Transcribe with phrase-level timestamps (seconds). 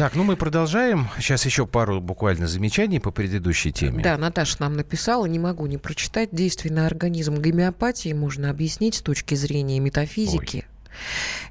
[0.00, 1.08] Так, ну мы продолжаем.
[1.18, 4.02] Сейчас еще пару буквально замечаний по предыдущей теме.
[4.02, 6.30] Да, Наташа нам написала, не могу не прочитать.
[6.32, 10.64] Действие на организм гомеопатии можно объяснить с точки зрения метафизики.
[10.66, 10.79] Ой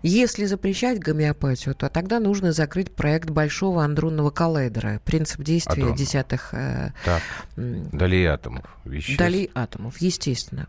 [0.04, 5.02] если запрещать гомеопатию, то тогда нужно закрыть проект Большого андронного коллайдера.
[5.06, 5.96] Принцип действия Адрон.
[5.96, 6.54] десятых...
[6.54, 7.21] Э, так.
[7.56, 8.66] Долей атомов.
[8.86, 9.20] Веществ.
[9.20, 10.68] Долей атомов, естественно.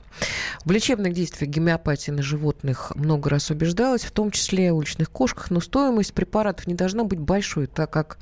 [0.64, 5.60] В лечебных действиях гомеопатии на животных много раз убеждалось, в том числе уличных кошках, но
[5.60, 8.18] стоимость препаратов не должна быть большой, так как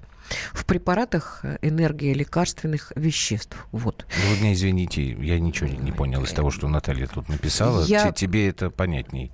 [0.53, 3.57] в препаратах энергия лекарственных веществ.
[3.73, 4.07] Вот.
[4.29, 7.85] Вы меня извините, я ничего не понял из того, что Наталья тут написала.
[7.85, 8.13] Я...
[8.13, 9.33] Тебе это понятней.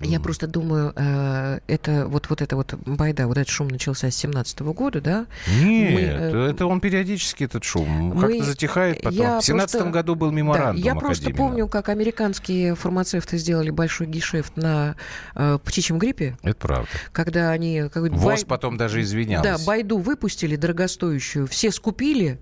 [0.00, 4.16] Я просто думаю, э, это вот, вот это вот байда, вот этот шум начался с
[4.16, 5.26] 17 года, да?
[5.46, 9.18] Нет, мы, э, это он периодически, этот шум, как-то затихает потом.
[9.18, 14.06] Я в 17 году был меморандум да, Я просто помню, как американские фармацевты сделали большой
[14.06, 14.96] гешефт на
[15.34, 16.36] э, птичьем гриппе.
[16.42, 16.88] Это правда.
[17.12, 17.82] Когда они...
[17.92, 18.46] Как, ВОЗ бай...
[18.46, 19.58] потом даже извинялся.
[19.58, 22.40] Да, байду выпустили дорогостоящую, все скупили,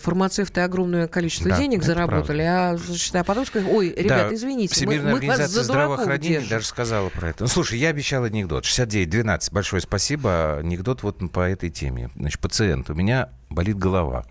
[0.00, 4.74] фармацевты огромное количество да, денег заработали, а, значит, а потом сказали, ой, ребята, да, извините,
[4.74, 7.44] Всемирная мы, мы вас за здравоохранения даже сказала про это.
[7.44, 8.64] Ну, слушай, я обещал анекдот.
[8.64, 9.52] 69-12.
[9.52, 10.58] Большое спасибо.
[10.58, 12.10] Анекдот вот по этой теме.
[12.16, 12.90] Значит, пациент.
[12.90, 14.26] У меня болит голова.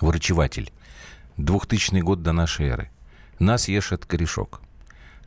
[0.00, 0.72] Врачеватель.
[1.36, 2.90] 2000 год до нашей эры.
[3.38, 4.60] Нас ешет корешок.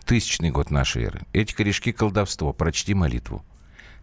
[0.06, 1.22] Тысячный год нашей эры.
[1.34, 2.54] Эти корешки– колдовство.
[2.54, 3.46] Прочти молитву.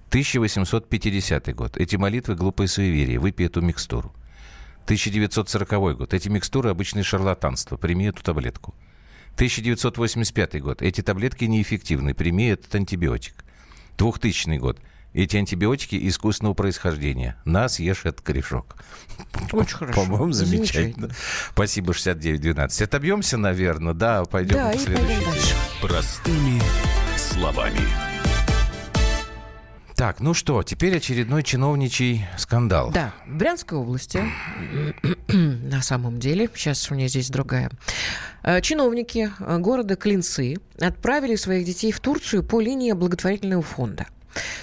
[0.09, 1.77] 1850 год.
[1.77, 3.21] Эти молитвы– глупые суеверия.
[3.21, 4.15] Выпей эту микстуру.
[4.89, 6.15] 1940 год.
[6.15, 7.77] Эти микстуры– обычное шарлатанство.
[7.77, 8.75] Прими эту таблетку.
[9.35, 10.81] 1985 год.
[10.81, 12.15] Эти таблетки неэффективны.
[12.15, 13.45] Прими этот антибиотик.
[13.99, 14.81] 2000 год.
[15.13, 17.37] Эти антибиотики искусственного происхождения.
[17.45, 18.77] Нас ешь этот корешок.
[19.53, 20.01] Очень хорошо.
[20.01, 21.11] По-моему, замечательно.
[21.53, 22.81] Спасибо, 6912.
[22.81, 23.93] Отобьемся, наверное.
[23.93, 25.55] Да, пойдем да, к следующей.
[25.83, 26.63] Простыми
[27.19, 28.08] словами.
[29.99, 32.93] Так, ну что, теперь очередной чиновничий скандал.
[32.93, 34.23] Да, в Брянской области,
[35.33, 37.69] на самом деле, сейчас у меня здесь другая,
[38.45, 44.07] э, чиновники э, города Клинцы отправили своих детей в Турцию по линии благотворительного фонда.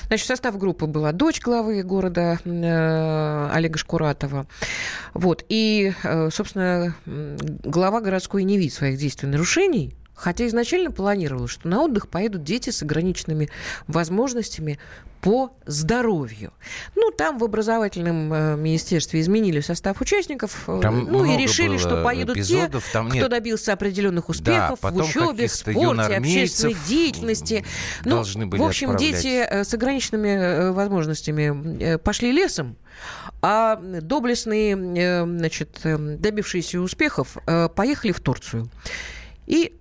[0.08, 4.48] Значит, в состав группы была дочь главы города э, Олега Шкуратова.
[5.14, 5.44] Вот.
[5.50, 11.84] И, э, собственно, глава городской не видит своих действий нарушений, Хотя изначально планировалось, что на
[11.84, 13.50] отдых поедут дети с ограниченными
[13.88, 14.80] возможностями
[15.26, 16.54] по здоровью.
[16.96, 20.66] Ну, там в образовательном э, министерстве изменили состав участников.
[20.68, 23.24] Э, там ну, и решили, что поедут эпизодов, те, там нет...
[23.24, 27.66] кто добился определенных успехов да, в учебе, в спорте, общественной деятельности.
[28.04, 29.00] Ну, в общем, отправлять.
[29.00, 32.78] дети э, с ограниченными возможностями пошли лесом,
[33.42, 37.36] а доблестные, значит, добившиеся успехов,
[37.76, 38.70] поехали в Турцию.
[39.48, 39.76] И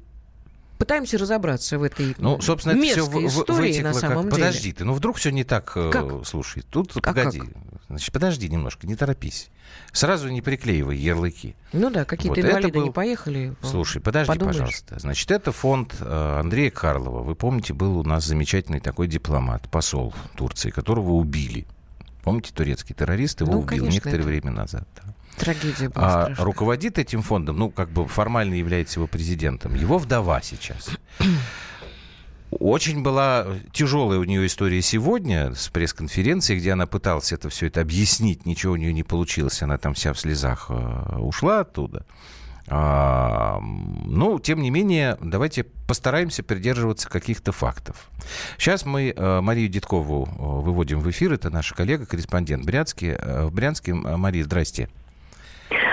[0.84, 4.34] пытаемся разобраться в этой ну, собственно, это все в, истории на самом как...
[4.34, 4.46] деле.
[4.46, 6.26] Подожди ты, ну вдруг все не так, э, как?
[6.26, 7.38] слушай, тут а погоди.
[7.38, 7.48] Как?
[7.88, 9.50] Значит, подожди немножко, не торопись.
[9.92, 11.54] Сразу не приклеивай ярлыки.
[11.72, 12.84] Ну да, какие-то вот инвалиды был...
[12.84, 13.54] не поехали.
[13.62, 14.56] Слушай, подожди, подумаешь.
[14.56, 14.98] пожалуйста.
[14.98, 17.22] Значит, это фонд э, Андрея Карлова.
[17.22, 21.66] Вы помните, был у нас замечательный такой дипломат, посол Турции, которого убили.
[22.22, 24.26] Помните, турецкий террорист его ну, убил конечно, некоторое это...
[24.26, 24.88] время назад.
[24.96, 25.14] Да.
[25.36, 30.40] Трагедия была а руководит этим фондом, ну, как бы формально является его президентом, его вдова
[30.42, 30.90] сейчас.
[32.60, 37.80] Очень была тяжелая у нее история сегодня с пресс-конференции, где она пыталась это все это
[37.80, 42.06] объяснить, ничего у нее не получилось, она там вся в слезах э, ушла оттуда.
[42.68, 48.08] А, ну, тем не менее, давайте постараемся придерживаться каких-то фактов.
[48.56, 51.32] Сейчас мы э, Марию Дедкову э, выводим в эфир.
[51.32, 53.20] Это наша коллега, корреспондент Брянске.
[53.22, 53.92] В Брянске.
[53.92, 54.88] Мария, здрасте.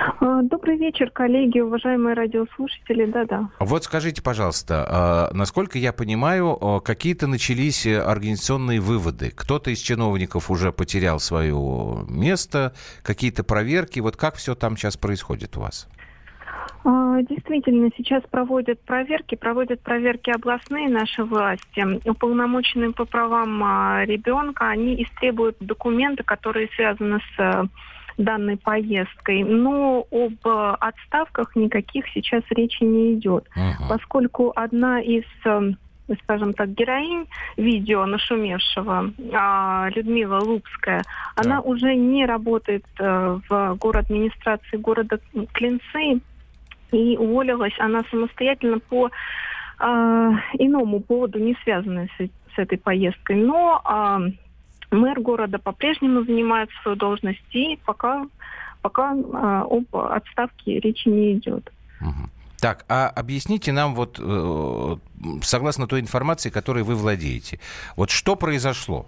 [0.01, 3.05] А, добрый вечер, коллеги, уважаемые радиослушатели.
[3.05, 3.49] Да-да.
[3.59, 9.31] Вот скажите, пожалуйста, а, насколько я понимаю, а, какие-то начались организационные выводы.
[9.35, 12.73] Кто-то из чиновников уже потерял свое место,
[13.03, 13.99] какие-то проверки.
[13.99, 15.87] Вот как все там сейчас происходит у вас?
[16.83, 22.09] Действительно, сейчас проводят проверки, проводят проверки областные наши власти.
[22.09, 23.61] Уполномоченные по правам
[24.05, 27.69] ребенка, они истребуют документы, которые связаны с
[28.17, 33.85] данной поездкой, но об э, отставках никаких сейчас речи не идет, ага.
[33.89, 35.71] поскольку одна из э,
[36.23, 41.03] скажем так, героинь видео нашумевшего, а, Людмила Лупская,
[41.37, 41.41] да.
[41.41, 45.19] она уже не работает э, в город администрации города
[45.53, 46.21] Клинцы,
[46.91, 49.09] и уволилась она самостоятельно по
[50.59, 53.37] иному поводу, не связанной с, с этой поездкой.
[53.37, 54.19] Но а,
[54.91, 58.25] Мэр города по-прежнему занимает свою должность, и пока,
[58.81, 61.71] пока э, об отставке речи не идет.
[62.59, 64.95] Так, а объясните нам вот, э,
[65.41, 67.59] согласно той информации, которой вы владеете,
[67.95, 69.07] вот что произошло?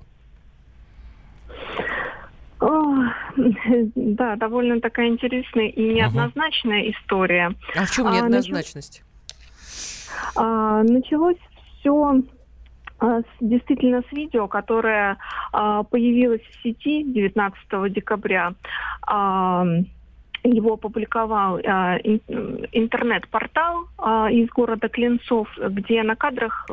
[3.95, 6.91] да, довольно такая интересная и неоднозначная угу.
[6.91, 7.56] история.
[7.75, 9.03] А в чем а, неоднозначность?
[10.36, 11.38] А, началось
[11.79, 12.15] все а,
[13.39, 15.17] действительно с видео, которое
[15.51, 18.53] а, появилось в сети 19 декабря.
[19.07, 19.63] А,
[20.45, 23.83] его опубликовал интернет-портал
[24.29, 26.67] из города Клинцов, где на кадрах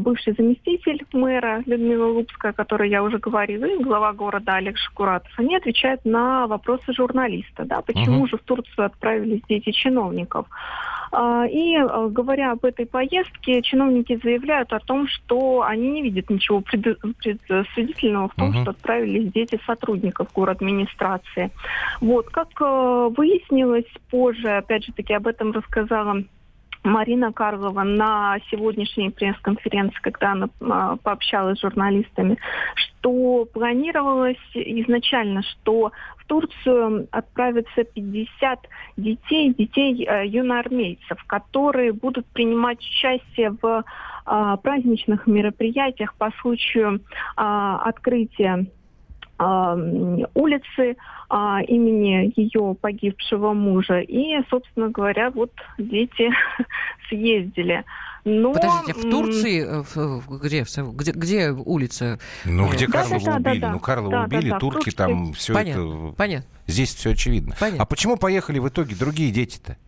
[0.00, 5.30] бывший заместитель мэра Людмила Лупская, о которой я уже говорила, и глава города Олег Шкуратов,
[5.36, 8.30] они отвечают на вопросы журналиста, да, почему uh-huh.
[8.30, 10.46] же в Турцию отправились дети чиновников.
[11.12, 16.30] А, и а, говоря об этой поездке, чиновники заявляют о том, что они не видят
[16.30, 18.62] ничего предсвидетельного в том, угу.
[18.62, 21.50] что отправились дети сотрудников город администрации.
[22.00, 26.22] Вот, как а, выяснилось позже, опять же таки об этом рассказала
[26.84, 32.38] Марина Карлова на сегодняшней пресс-конференции, когда она а, пообщалась с журналистами,
[32.74, 38.60] что планировалось изначально, что в Турцию отправится 50
[38.96, 43.84] детей, детей э, юноармейцев, которые будут принимать участие в
[44.26, 47.00] э, праздничных мероприятиях по случаю э,
[47.36, 48.66] открытия
[49.38, 50.96] улицы
[51.28, 54.00] а, имени ее погибшего мужа.
[54.00, 56.30] И, собственно говоря, вот дети
[57.08, 57.84] съездили.
[58.24, 58.52] Но...
[58.52, 62.18] Подождите, в Турции, э, в, где, где, где улица?
[62.44, 63.60] Ну, где да, Карлова да, убили?
[63.60, 66.16] Да, да, ну, Карлова да, убили, да, да, турки, там все понятно, это...
[66.16, 66.50] Понятно.
[66.66, 67.54] Здесь все очевидно.
[67.58, 67.82] Понятно.
[67.82, 69.78] А почему поехали в итоге другие дети-то?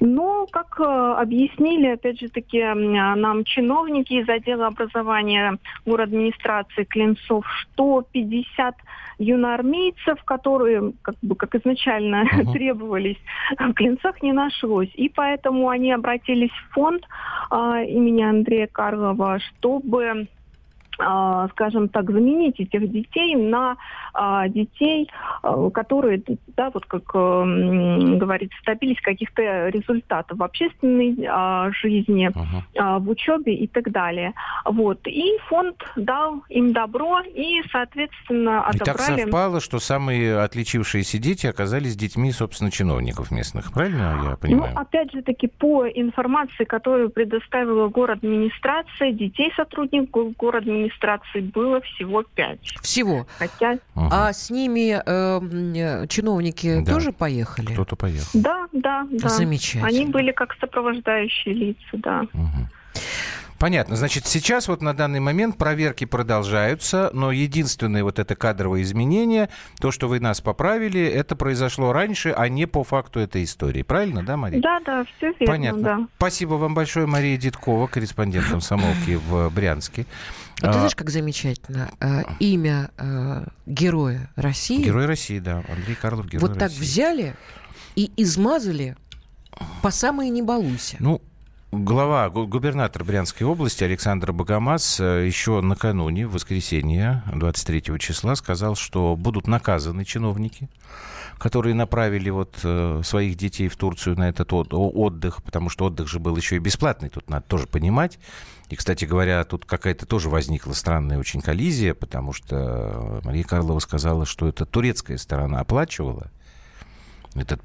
[0.00, 7.44] Но, как э, объяснили, опять же таки, нам чиновники из отдела образования город администрации Клинцов,
[7.46, 8.74] что 50
[9.18, 12.52] юноармейцев, которые, как бы, как изначально uh-huh.
[12.52, 13.18] требовались,
[13.58, 14.90] в Клинцах не нашлось.
[14.94, 17.04] И поэтому они обратились в фонд
[17.50, 20.28] а, имени Андрея Карлова, чтобы
[20.96, 23.76] скажем так, заменить этих детей на
[24.14, 25.10] а, детей,
[25.42, 26.22] а, которые,
[26.56, 31.14] да, вот как э, говорится, добились каких-то результатов в общественной
[31.72, 32.98] жизни, uh-huh.
[33.00, 34.32] в учебе и так далее.
[34.64, 35.06] Вот.
[35.06, 38.80] И фонд дал им добро и, соответственно, отобрали...
[38.80, 43.72] И так совпало, что самые отличившиеся дети оказались детьми, собственно, чиновников местных.
[43.72, 44.72] Правильно я понимаю?
[44.74, 51.40] Ну, опять же таки, по информации, которую предоставила город администрация, детей сотрудников город администрации администрации
[51.40, 52.60] было всего пять.
[52.82, 53.26] Всего?
[53.38, 53.78] Хотя...
[53.94, 54.08] Угу.
[54.10, 56.92] А с ними э, чиновники да.
[56.92, 57.72] тоже поехали?
[57.72, 58.28] Кто-то поехал.
[58.34, 59.28] Да, да, да.
[59.28, 59.86] Замечательно.
[59.86, 62.22] Они были как сопровождающие лица, да.
[62.32, 62.68] Угу.
[63.58, 63.96] Понятно.
[63.96, 69.48] Значит, сейчас вот на данный момент проверки продолжаются, но единственное вот это кадровое изменение,
[69.80, 73.82] то, что вы нас поправили, это произошло раньше, а не по факту этой истории.
[73.82, 74.60] Правильно, да, Мария?
[74.60, 75.82] Да, да, все верно, Понятно.
[75.82, 76.08] Да.
[76.18, 80.04] Спасибо вам большое, Мария Дедкова, корреспондент комсомолки в Брянске.
[80.60, 81.90] Вот ты а, знаешь, как замечательно.
[82.00, 84.82] Э, имя э, героя России.
[84.82, 85.62] Герой России, да.
[85.68, 87.34] Андрей Карлов, герой Вот так взяли
[87.94, 88.96] и измазали
[89.82, 90.96] по самой не балуйся.
[90.98, 91.20] Ну,
[91.78, 99.14] Глава, губернатор Брянской области Александр Богомаз э, еще накануне, в воскресенье, 23 числа, сказал, что
[99.14, 100.70] будут наказаны чиновники,
[101.36, 106.18] которые направили вот э, своих детей в Турцию на этот отдых, потому что отдых же
[106.18, 108.18] был еще и бесплатный, тут надо тоже понимать.
[108.70, 114.24] И, кстати говоря, тут какая-то тоже возникла странная очень коллизия, потому что Мария Карлова сказала,
[114.24, 116.30] что это турецкая сторона оплачивала
[117.38, 117.62] этот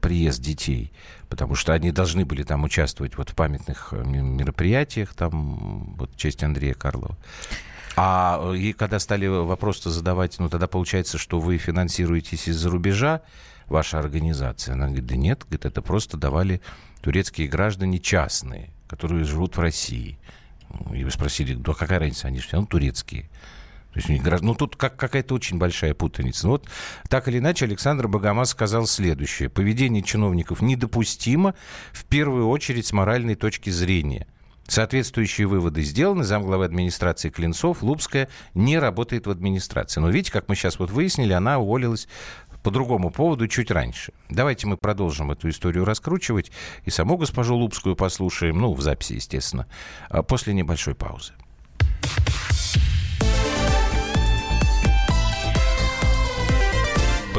[0.00, 0.92] приезд детей,
[1.28, 6.16] потому что они должны были там участвовать вот в памятных э, мероприятиях, там вот в
[6.16, 7.16] честь Андрея Карлова.
[7.96, 13.20] А и когда стали вопрос задавать, ну тогда получается, что вы финансируетесь из-за рубежа,
[13.72, 14.74] ваша организация.
[14.74, 16.60] Она говорит, да нет, говорит, это просто давали
[17.00, 20.18] турецкие граждане частные, которые живут в России.
[20.94, 23.28] И вы спросили, да какая разница, они же все равно турецкие.
[23.92, 24.48] То есть у них граждан...
[24.48, 26.46] Ну, тут как, какая-то очень большая путаница.
[26.46, 26.66] Ну, вот
[27.08, 29.50] так или иначе Александр Богомаз сказал следующее.
[29.50, 31.54] Поведение чиновников недопустимо,
[31.92, 34.26] в первую очередь, с моральной точки зрения.
[34.66, 36.24] Соответствующие выводы сделаны.
[36.24, 40.00] Замглавы администрации Клинцов, Лупская, не работает в администрации.
[40.00, 42.08] Но видите, как мы сейчас вот выяснили, она уволилась
[42.62, 44.12] по другому поводу чуть раньше.
[44.30, 46.50] Давайте мы продолжим эту историю раскручивать
[46.86, 49.66] и саму госпожу Лупскую послушаем, ну, в записи, естественно,
[50.08, 51.32] а после небольшой паузы.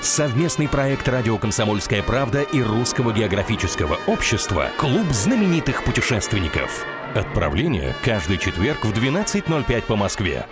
[0.00, 6.86] Совместный проект «Радио Комсомольская правда» и Русского географического общества «Клуб знаменитых путешественников».
[7.14, 10.46] Отправление каждый четверг в 12.05 по Москве.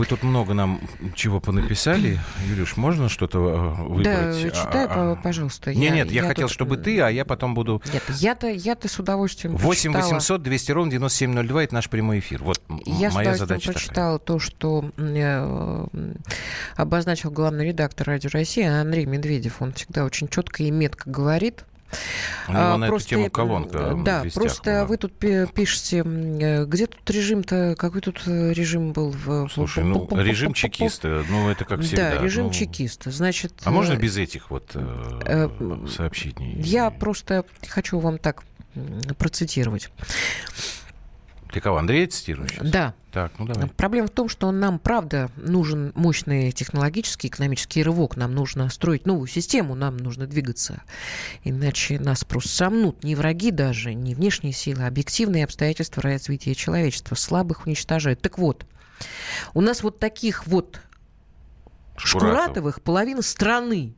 [0.00, 0.80] Вы тут много нам
[1.14, 2.18] чего понаписали.
[2.48, 4.04] Юлюш, можно что-то э, выбрать?
[4.04, 5.16] Да, читай, а, а...
[5.16, 5.74] пожалуйста.
[5.74, 6.54] Нет, нет, я, я хотел, тут...
[6.54, 7.82] чтобы ты, а я потом буду...
[7.92, 12.42] Нет, я-то, я-то с удовольствием 8 800 200 ровно 9702, это наш прямой эфир.
[12.42, 14.38] Вот я моя задача прочитала такая.
[14.38, 15.86] то, что э,
[16.76, 19.60] обозначил главный редактор Радио России Андрей Медведев.
[19.60, 21.66] Он всегда очень четко и метко говорит,
[22.48, 23.96] у него а, на просто, эту тему колонка.
[24.04, 24.84] Да, просто была.
[24.86, 29.48] вы тут пишете, э, где тут режим-то, какой тут э, режим был в...
[29.52, 32.16] Слушай, ну, режим чекиста, ну, это как всегда.
[32.16, 32.52] Да, режим ну...
[32.52, 33.52] чекиста, значит...
[33.64, 35.48] А можно без этих вот э,
[35.88, 36.60] сообщений?
[36.60, 38.42] Я просто хочу вам так
[39.18, 39.90] процитировать.
[41.52, 42.50] Ты кого, Андрея цитируешь?
[42.50, 42.70] Сейчас?
[42.70, 42.94] Да.
[43.12, 43.68] Так, ну давай.
[43.70, 48.16] Проблема в том, что нам, правда, нужен мощный технологический, экономический рывок.
[48.16, 50.82] Нам нужно строить новую систему, нам нужно двигаться.
[51.42, 57.16] Иначе нас просто сомнут не враги даже, не внешние силы, а объективные обстоятельства развития человечества.
[57.16, 58.22] Слабых уничтожают.
[58.22, 58.64] Так вот,
[59.54, 60.80] у нас вот таких вот
[61.96, 62.28] Шкуратов.
[62.28, 63.94] Шкуратовых половина страны.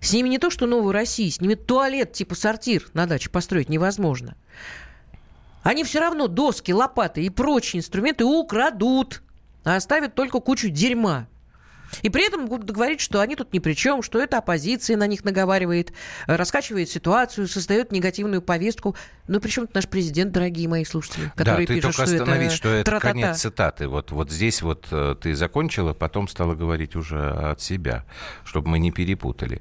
[0.00, 3.68] С ними не то, что новую Россию, с ними туалет типа сортир на даче построить
[3.68, 4.36] невозможно.
[5.62, 9.22] Они все равно доски, лопаты и прочие инструменты украдут,
[9.64, 11.28] а оставят только кучу дерьма.
[12.00, 15.06] И при этом будут говорить, что они тут ни при чем, что это оппозиция на
[15.06, 15.92] них наговаривает,
[16.26, 18.96] раскачивает ситуацию, создает негативную повестку.
[19.28, 22.68] Но при чем наш президент, дорогие мои слушатели, который да, ты только что это что
[22.70, 23.12] это тра-та-та.
[23.12, 23.88] конец цитаты.
[23.88, 28.04] Вот, вот здесь вот э, ты закончила, потом стала говорить уже от себя,
[28.44, 29.60] чтобы мы не перепутали.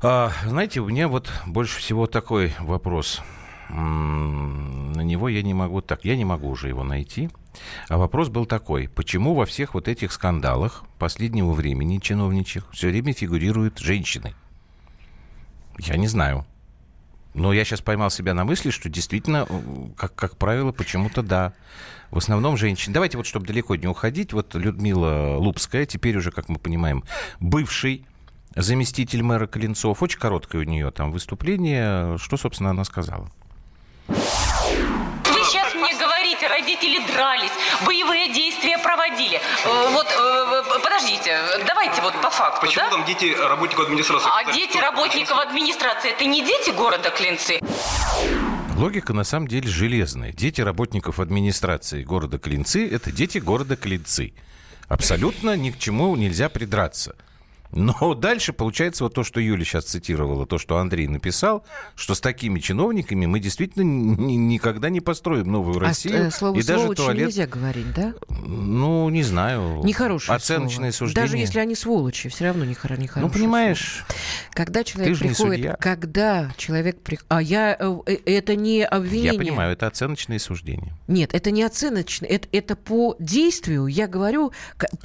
[0.00, 3.20] А, знаете, у меня вот больше всего такой вопрос–
[3.68, 7.30] на него я не могу так, я не могу уже его найти.
[7.88, 13.12] А вопрос был такой, почему во всех вот этих скандалах последнего времени чиновничьих все время
[13.12, 14.34] фигурируют женщины?
[15.78, 16.46] Я не знаю.
[17.34, 19.46] Но я сейчас поймал себя на мысли, что действительно,
[19.96, 21.52] как, как правило, почему-то да.
[22.10, 22.94] В основном женщины.
[22.94, 27.04] Давайте вот, чтобы далеко не уходить, вот Людмила Лупская, теперь уже, как мы понимаем,
[27.38, 28.06] бывший
[28.56, 30.02] заместитель мэра Клинцов.
[30.02, 32.16] Очень короткое у нее там выступление.
[32.16, 33.30] Что, собственно, она сказала?
[36.68, 37.50] Родители дрались,
[37.86, 39.40] боевые действия проводили.
[39.64, 42.90] Э, вот, э, подождите, давайте вот по факту, Почему да?
[42.90, 44.28] там дети работников администрации?
[44.30, 47.60] А дети работников администрации, это не дети города Клинцы?
[48.76, 50.32] Логика на самом деле железная.
[50.32, 54.34] Дети работников администрации города Клинцы– это дети города Клинцы.
[54.88, 57.16] Абсолютно ни к чему нельзя придраться.
[57.72, 62.20] Но дальше получается вот то, что Юля сейчас цитировала, то, что Андрей написал, что с
[62.20, 66.28] такими чиновниками мы действительно никогда не построим новую а Россию.
[66.28, 67.26] А слово и даже туалет...
[67.26, 68.14] нельзя говорить, да?
[68.28, 69.80] Ну, не знаю.
[69.84, 71.10] Нехорошее Оценочное слово.
[71.10, 71.26] суждение.
[71.26, 72.88] Даже если они сволочи, все равно нехорошее.
[73.16, 74.04] Ну, понимаешь...
[74.06, 74.20] Слово.
[74.52, 75.64] Когда человек ты приходит...
[75.64, 77.26] Не когда человек приходит...
[77.28, 77.76] А я...
[77.78, 79.32] Э, э, это не обвинение.
[79.32, 80.94] Я понимаю, это оценочное суждение.
[81.06, 82.28] Нет, это не оценочное.
[82.28, 83.86] Это, это по действию.
[83.86, 84.52] Я говорю...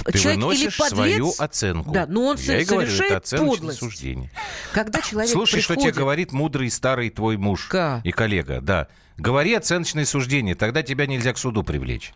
[0.06, 1.92] Ты человек или подлец, свою оценку.
[1.92, 3.80] Да, но он я и говорю, это оценочное подлость.
[3.80, 4.32] суждение.
[4.74, 5.82] Когда человек Слушай, приходит...
[5.82, 8.02] что тебе говорит мудрый старый твой муж К.
[8.04, 8.62] и коллега.
[8.62, 8.88] Да.
[9.18, 12.14] Говори оценочное суждение, тогда тебя нельзя к суду привлечь.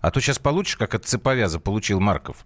[0.00, 2.44] А то сейчас получишь, как от цеповяза получил Марков.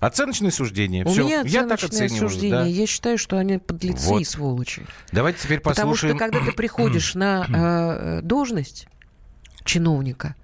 [0.00, 1.04] Оценочное суждение.
[1.04, 1.24] У Все.
[1.24, 2.60] меня я так оценочное суждение.
[2.60, 2.66] Да.
[2.66, 4.20] Я считаю, что они подлецы вот.
[4.20, 4.86] и сволочи.
[5.12, 6.16] Давайте теперь послушаем.
[6.16, 8.86] Потому что когда ты приходишь на э, должность
[9.64, 10.34] чиновника,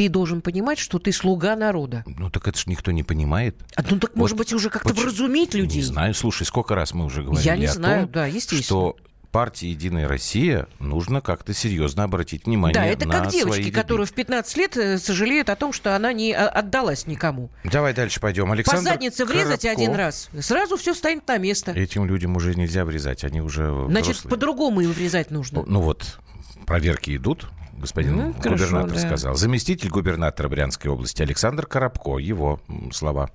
[0.00, 2.04] ты должен понимать, что ты слуга народа.
[2.06, 3.54] Ну так это же никто не понимает.
[3.76, 5.82] А, ну так, вот, может быть, уже как-то вразумить людей.
[5.82, 6.14] Не знаю.
[6.14, 8.62] Слушай, сколько раз мы уже говорили Я не о знаю, том, да, естественно.
[8.62, 8.96] что
[9.30, 14.06] партии «Единая Россия» нужно как-то серьезно обратить внимание на Да, это на как девочки, которые
[14.06, 17.50] в 15 лет э, сожалеют о том, что она не отдалась никому.
[17.64, 18.50] Давай дальше пойдем.
[18.50, 19.82] Александр По заднице врезать Коробко.
[19.82, 21.72] один раз, сразу все станет на место.
[21.72, 24.30] Этим людям уже нельзя врезать, они уже Значит, взрослые.
[24.30, 25.62] по-другому им врезать нужно.
[25.66, 26.18] Ну вот,
[26.64, 28.98] проверки идут, господин Ну, губернатор хорошо, да.
[28.98, 29.34] сказал.
[29.34, 32.60] Заместитель губернатора Брянской области Александр Коробко, его
[32.92, 33.30] слова.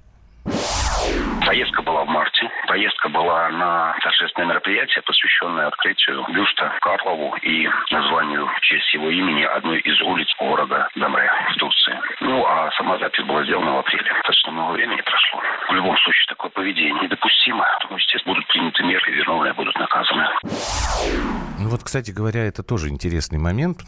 [1.45, 2.49] Поездка была в марте.
[2.67, 9.43] Поездка была на торжественное мероприятие, посвященное открытию бюста Карлову и названию в честь его имени
[9.43, 11.93] одной из улиц города Дамре в Турции.
[12.21, 14.11] Ну, а сама запись была сделана в апреле.
[14.13, 15.41] Достаточно много времени прошло.
[15.69, 17.65] В любом случае, такое поведение недопустимо.
[17.89, 20.25] Ну, естественно, будут приняты меры, и виновные будут наказаны.
[21.59, 23.81] Ну вот, кстати говоря, это тоже интересный момент.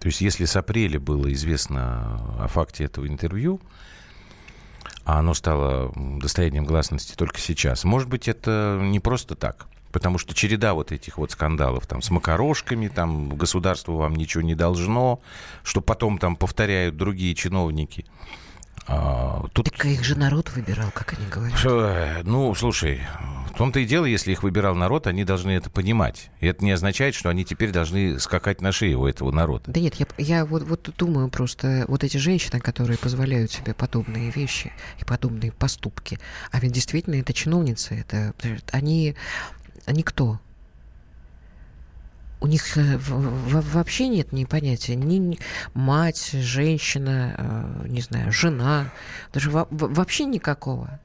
[0.00, 3.60] То есть, если с апреля было известно о факте этого интервью,
[5.04, 7.84] а оно стало достоянием гласности только сейчас.
[7.84, 9.66] Может быть, это не просто так.
[9.92, 14.54] Потому что череда вот этих вот скандалов там с макарошками, там государство вам ничего не
[14.54, 15.20] должно,
[15.64, 18.06] что потом там повторяют другие чиновники.
[18.86, 19.70] А, тут...
[19.70, 22.24] Так их же народ выбирал, как они говорят.
[22.24, 23.00] Ну, слушай,
[23.52, 26.30] в том-то и дело, если их выбирал народ, они должны это понимать.
[26.40, 29.64] И это не означает, что они теперь должны скакать на шее у этого народа.
[29.66, 34.30] Да нет, я, я вот, вот думаю просто, вот эти женщины, которые позволяют себе подобные
[34.30, 36.18] вещи и подобные поступки,
[36.50, 38.34] а ведь действительно это чиновницы, это,
[38.72, 39.14] они,
[39.86, 40.40] они кто?
[42.40, 45.38] у них э, вообще нет ни понятия ни
[45.74, 48.92] мать, женщина, э, не знаю, жена,
[49.32, 50.98] даже вообще никакого.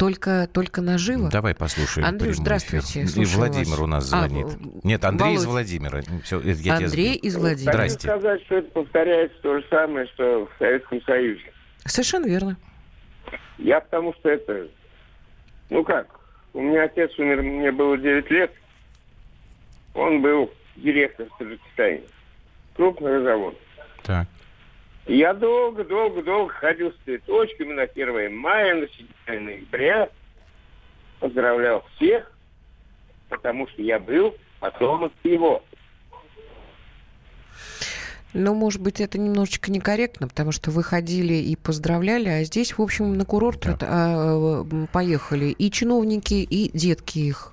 [0.00, 1.28] Только, только наживо.
[1.28, 2.06] Давай послушаем.
[2.06, 3.02] Андрюш, здравствуйте.
[3.02, 3.78] И Владимир вас.
[3.80, 4.46] у нас а, звонит.
[4.46, 5.40] А, Нет, Андрей Володь...
[5.40, 6.00] из Владимира.
[6.24, 7.72] Все, я Андрей из Владимира.
[7.72, 8.08] Здрасте.
[8.08, 11.52] Хочу сказать, что это повторяется то же самое, что в Советском Союзе.
[11.84, 12.56] Совершенно верно.
[13.58, 14.68] Я потому что это...
[15.68, 16.08] Ну как,
[16.54, 18.52] у меня отец умер, мне было 9 лет.
[19.92, 22.00] Он был директор в Таджикистане.
[22.74, 23.54] Крупный завод.
[24.04, 24.26] Так.
[25.10, 28.86] Я долго-долго-долго ходил с цветочками на 1 мая, на
[29.26, 30.08] 7 ноября.
[31.18, 32.30] Поздравлял всех,
[33.28, 35.64] потому что я был потомок его.
[38.34, 42.80] Ну, может быть, это немножечко некорректно, потому что вы ходили и поздравляли, а здесь, в
[42.80, 43.76] общем, на курорт да.
[43.82, 47.52] А, поехали и чиновники, и детки их.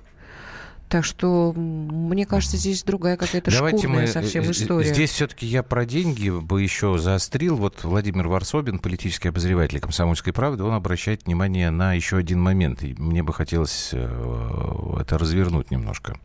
[0.88, 4.06] Так что, мне кажется, здесь другая какая-то Давайте шкурная мы...
[4.06, 4.92] совсем история.
[4.92, 7.56] Здесь все-таки я про деньги бы еще заострил.
[7.56, 12.82] Вот Владимир Варсобин, политический обозреватель «Комсомольской правды», он обращает внимание на еще один момент.
[12.82, 16.18] И мне бы хотелось э, это развернуть немножко.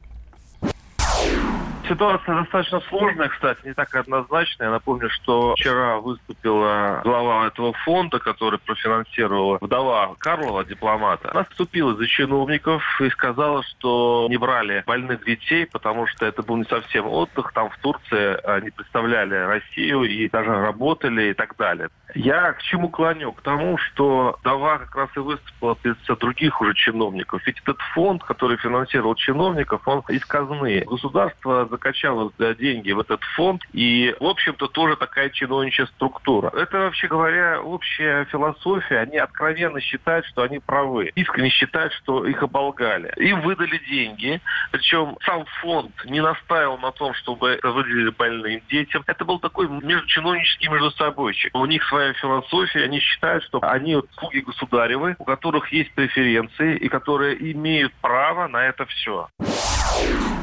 [1.94, 4.68] Ситуация достаточно сложная, кстати, не так однозначная.
[4.68, 11.30] Я напомню, что вчера выступила глава этого фонда, который профинансировала вдова Карлова, дипломата.
[11.30, 16.58] Она вступила за чиновников и сказала, что не брали больных детей, потому что это был
[16.58, 17.52] не совсем отдых.
[17.54, 21.90] Там в Турции они представляли Россию и даже работали и так далее.
[22.16, 23.32] Я к чему клоню?
[23.32, 27.42] К тому, что Дава как раз и выступила перед других уже чиновников.
[27.46, 30.84] Ведь этот фонд, который финансировал чиновников, он из казны.
[30.86, 36.50] Государство закачало деньги в этот фонд, и, в общем-то, тоже такая чиновничья структура.
[36.50, 39.00] Это, вообще говоря, общая философия.
[39.00, 41.12] Они откровенно считают, что они правы.
[41.16, 43.14] Искренне считают, что их оболгали.
[43.18, 49.04] Им выдали деньги, причем сам фонд не настаивал на том, чтобы выделили больным детям.
[49.08, 51.56] Это был такой межчиновнический между собойчик.
[51.56, 52.84] У них своя своя философия.
[52.84, 58.66] Они считают, что они слуги государевы, у которых есть преференции и которые имеют право на
[58.66, 59.28] это все.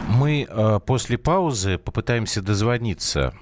[0.08, 3.34] Мы э, после паузы попытаемся дозвониться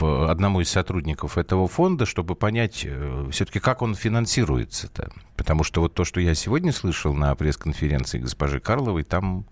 [0.00, 5.10] в одному из сотрудников этого фонда, чтобы понять э, все-таки, как он финансируется-то.
[5.36, 9.46] Потому что вот то, что я сегодня слышал на пресс-конференции госпожи Карловой, там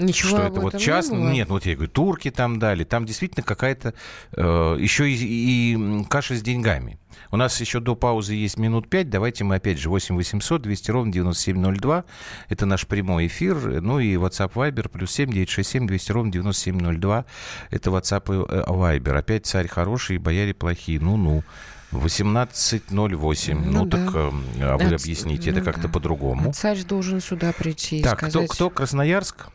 [0.00, 1.16] Ничего что это вот частно.
[1.16, 2.84] Не Нет, ну вот я говорю, турки там дали.
[2.84, 3.94] Там действительно какая-то
[4.32, 6.98] э, еще и, и каша с деньгами.
[7.30, 9.10] У нас еще до паузы есть минут пять.
[9.10, 12.04] Давайте мы опять же 8 800 200 ровно 9702.
[12.48, 13.80] Это наш прямой эфир.
[13.80, 17.24] Ну и WhatsApp Viber плюс 7 967 200 ровно 9702.
[17.70, 19.18] Это WhatsApp и э, Viber.
[19.18, 21.00] Опять царь хороший, бояре плохие.
[21.00, 21.44] Ну-ну.
[21.92, 23.54] 18.08.
[23.54, 24.06] Ну, ну да.
[24.06, 25.92] так э, а вы объясните, ну, это как-то да.
[25.92, 26.52] по-другому.
[26.52, 28.46] Царь должен сюда прийти так, сказать...
[28.46, 28.70] кто, кто?
[28.70, 29.48] Красноярск?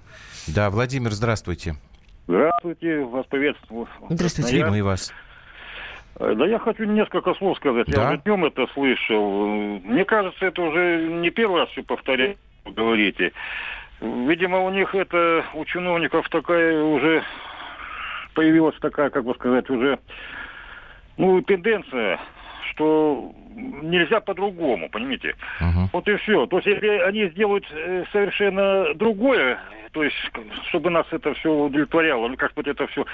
[0.48, 1.76] Да, Владимир, здравствуйте.
[2.28, 3.88] Здравствуйте, вас приветствую.
[4.10, 5.14] Здравствуйте, и мы вас.
[6.20, 7.88] Э, да я хочу несколько слов сказать.
[7.88, 8.02] Да?
[8.02, 9.48] Я уже днем это слышал.
[9.48, 13.32] Мне кажется, это уже не первый раз все повторяете, говорите.
[14.02, 17.24] Видимо, у них это, у чиновников такая уже
[18.34, 19.98] появилась такая, как бы сказать, уже,
[21.18, 22.20] ну, тенденция,
[22.76, 25.36] что нельзя по-другому, понимаете?
[25.60, 25.88] Uh-huh.
[25.94, 26.46] Вот и все.
[26.48, 29.60] То есть, если они сделают э, совершенно другое,
[29.92, 30.16] то есть,
[30.68, 33.06] чтобы нас это все удовлетворяло, ну, как бы это все,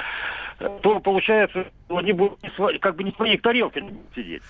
[0.82, 2.40] то получается, они будут
[2.82, 3.84] как бы не в своей тарелке
[4.16, 4.42] сидеть.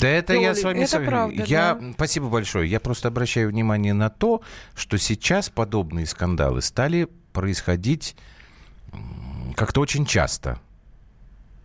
[0.00, 0.84] Да это я с вами...
[0.84, 1.74] Это правда, я...
[1.74, 1.92] Да.
[1.92, 2.68] Спасибо большое.
[2.68, 4.40] Я просто обращаю внимание на то,
[4.74, 8.16] что сейчас подобные скандалы стали происходить
[9.54, 10.58] как-то очень часто.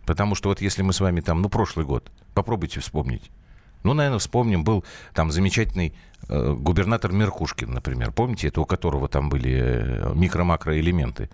[0.08, 3.30] Потому что вот если мы с вами там, ну, прошлый год, попробуйте вспомнить.
[3.82, 5.94] Ну, наверное, вспомним, был там замечательный
[6.30, 8.10] э, губернатор Меркушкин, например.
[8.12, 11.28] Помните, это у которого там были э, микро-макроэлементы?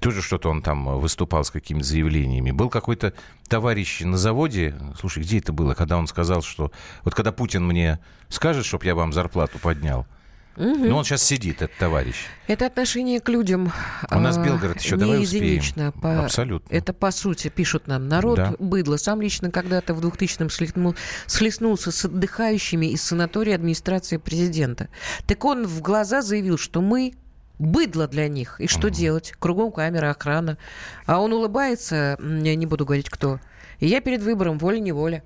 [0.00, 2.50] Тоже что-то он там выступал с какими-то заявлениями.
[2.50, 3.14] Был какой-то
[3.46, 6.72] товарищ на заводе, слушай, где это было, когда он сказал, что
[7.04, 10.08] вот когда Путин мне скажет, чтобы я вам зарплату поднял,
[10.56, 10.84] Угу.
[10.86, 12.14] Но он сейчас сидит, этот товарищ.
[12.46, 13.72] Это отношение к людям.
[14.10, 15.88] У нас а, Белгород еще, давай единично.
[15.88, 16.02] успеем.
[16.02, 16.24] По...
[16.24, 16.74] Абсолютно.
[16.74, 18.54] Это, по сути, пишут нам, народ да.
[18.58, 18.98] быдло.
[18.98, 20.94] Сам лично когда-то в 2000-м схлестнул,
[21.26, 24.88] схлестнулся с отдыхающими из санатория администрации президента.
[25.26, 27.14] Так он в глаза заявил, что мы
[27.58, 28.60] быдло для них.
[28.60, 28.94] И что угу.
[28.94, 29.32] делать?
[29.38, 30.58] Кругом камера, охрана.
[31.06, 33.40] А он улыбается, я не буду говорить, кто
[33.82, 35.24] и я перед выбором, воля-неволя.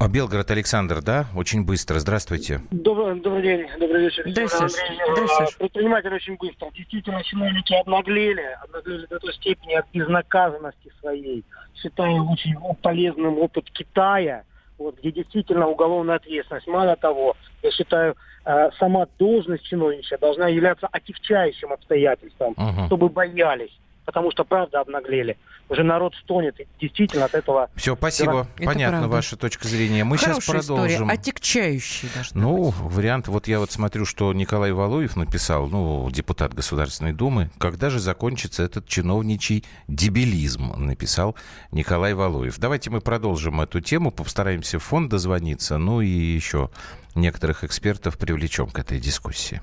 [0.00, 1.26] А Белгород Александр, да?
[1.34, 1.98] Очень быстро.
[1.98, 2.60] Здравствуйте.
[2.70, 4.22] Добрый, добрый день, добрый вечер.
[4.24, 4.76] Здравствуйте.
[5.10, 5.56] Здравствуйте.
[5.58, 6.70] Предприниматель очень быстро.
[6.76, 11.44] Действительно, чиновники обнаглели, обнаглели до той степени от безнаказанности своей.
[11.74, 14.44] Считаю очень полезным опыт Китая,
[14.78, 16.68] вот, где действительно уголовная ответственность.
[16.68, 22.86] Мало того, я считаю, э, сама должность чиновничья должна являться отягчающим обстоятельством, uh-huh.
[22.86, 25.36] чтобы боялись потому что правда обнаглели.
[25.68, 27.70] Уже народ стонет, и действительно от этого...
[27.76, 28.46] Все, спасибо.
[28.56, 29.16] Это Понятно правда.
[29.16, 30.04] ваша точка зрения.
[30.04, 31.06] Мы Хорошая сейчас продолжим.
[31.06, 32.74] История, отягчающая Ну, быть.
[32.80, 38.00] вариант, вот я вот смотрю, что Николай Валуев написал, ну, депутат Государственной Думы, когда же
[38.00, 41.36] закончится этот чиновничий дебилизм, написал
[41.70, 42.58] Николай Валуев.
[42.58, 46.70] Давайте мы продолжим эту тему, постараемся в фонд дозвониться, ну и еще
[47.14, 49.62] некоторых экспертов привлечем к этой дискуссии.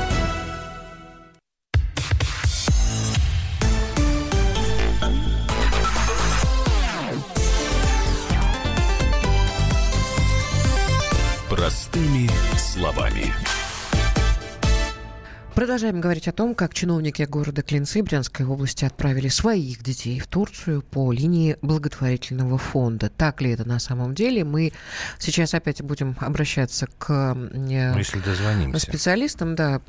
[15.71, 20.81] Продолжаем говорить о том, как чиновники города Клинцы Брянской области отправили своих детей в Турцию
[20.81, 23.09] по линии благотворительного фонда.
[23.09, 24.43] Так ли это на самом деле?
[24.43, 24.73] Мы
[25.17, 28.85] сейчас опять будем обращаться к ну, если дозвонимся.
[28.85, 29.55] специалистам.
[29.55, 29.79] Да,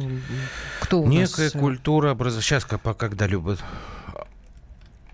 [0.78, 1.56] кто у Некая нас...
[1.56, 2.44] Э, культура образования.
[2.44, 3.58] Сейчас, когда любят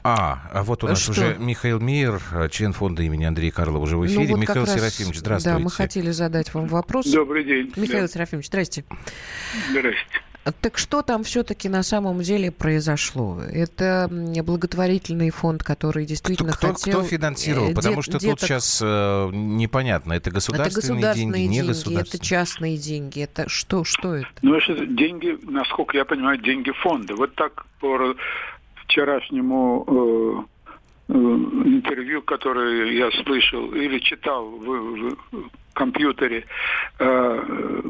[0.05, 1.13] а, а вот у нас Что?
[1.13, 4.25] уже Михаил Мейер, член фонда имени Андрея Карлова, уже в ну эфире.
[4.25, 5.59] Ну, вот Михаил раз, Серафимович, здравствуйте.
[5.59, 7.07] Да, мы хотели задать вам вопрос.
[7.07, 7.73] Добрый день.
[7.77, 8.09] Михаил да.
[8.09, 8.85] Серафимович, здрасте.
[9.71, 10.28] Здрасте.
[10.61, 13.41] Так что там все-таки на самом деле произошло?
[13.41, 14.09] Это
[14.45, 17.01] благотворительный фонд, который действительно кто, хотел...
[17.01, 17.71] Кто финансировал?
[17.71, 18.39] Э, Потому что деток...
[18.39, 20.13] тут сейчас э, непонятно.
[20.13, 22.19] Это государственные, это государственные деньги, деньги, не государственные?
[22.19, 23.21] Это частные деньги.
[23.21, 24.29] Это что, что это?
[24.43, 27.15] Ну, это деньги, насколько я понимаю, деньги фонда.
[27.15, 28.15] Вот так по
[28.85, 30.47] вчерашнему
[31.09, 36.45] э, э, интервью, которое я слышал или читал в, в компьютере
[36.99, 37.83] э,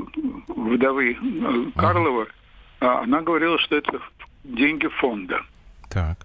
[0.48, 2.26] вдовы э, Карлова.
[2.80, 4.00] Она говорила, что это
[4.44, 5.40] деньги фонда.
[5.90, 6.18] Так.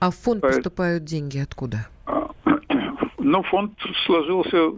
[0.00, 1.86] А в фонд поступают деньги откуда?
[2.06, 2.28] А,
[3.18, 4.72] ну, фонд сложился,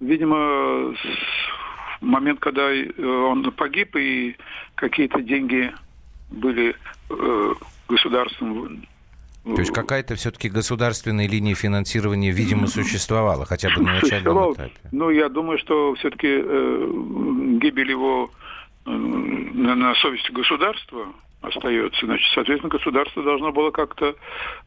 [0.00, 4.36] видимо, с момент, когда он погиб, и
[4.74, 5.72] какие-то деньги
[6.30, 6.74] были
[7.10, 7.54] э,
[7.88, 8.86] государством.
[9.44, 14.72] То есть какая-то все-таки государственная линия финансирования, видимо, существовала, хотя бы на начальном этапе.
[14.92, 18.47] Ну, я думаю, что все-таки э, гибель его э,
[18.88, 21.08] на, на совести государства
[21.42, 22.06] остается.
[22.06, 24.14] Значит, соответственно, государство должно было как-то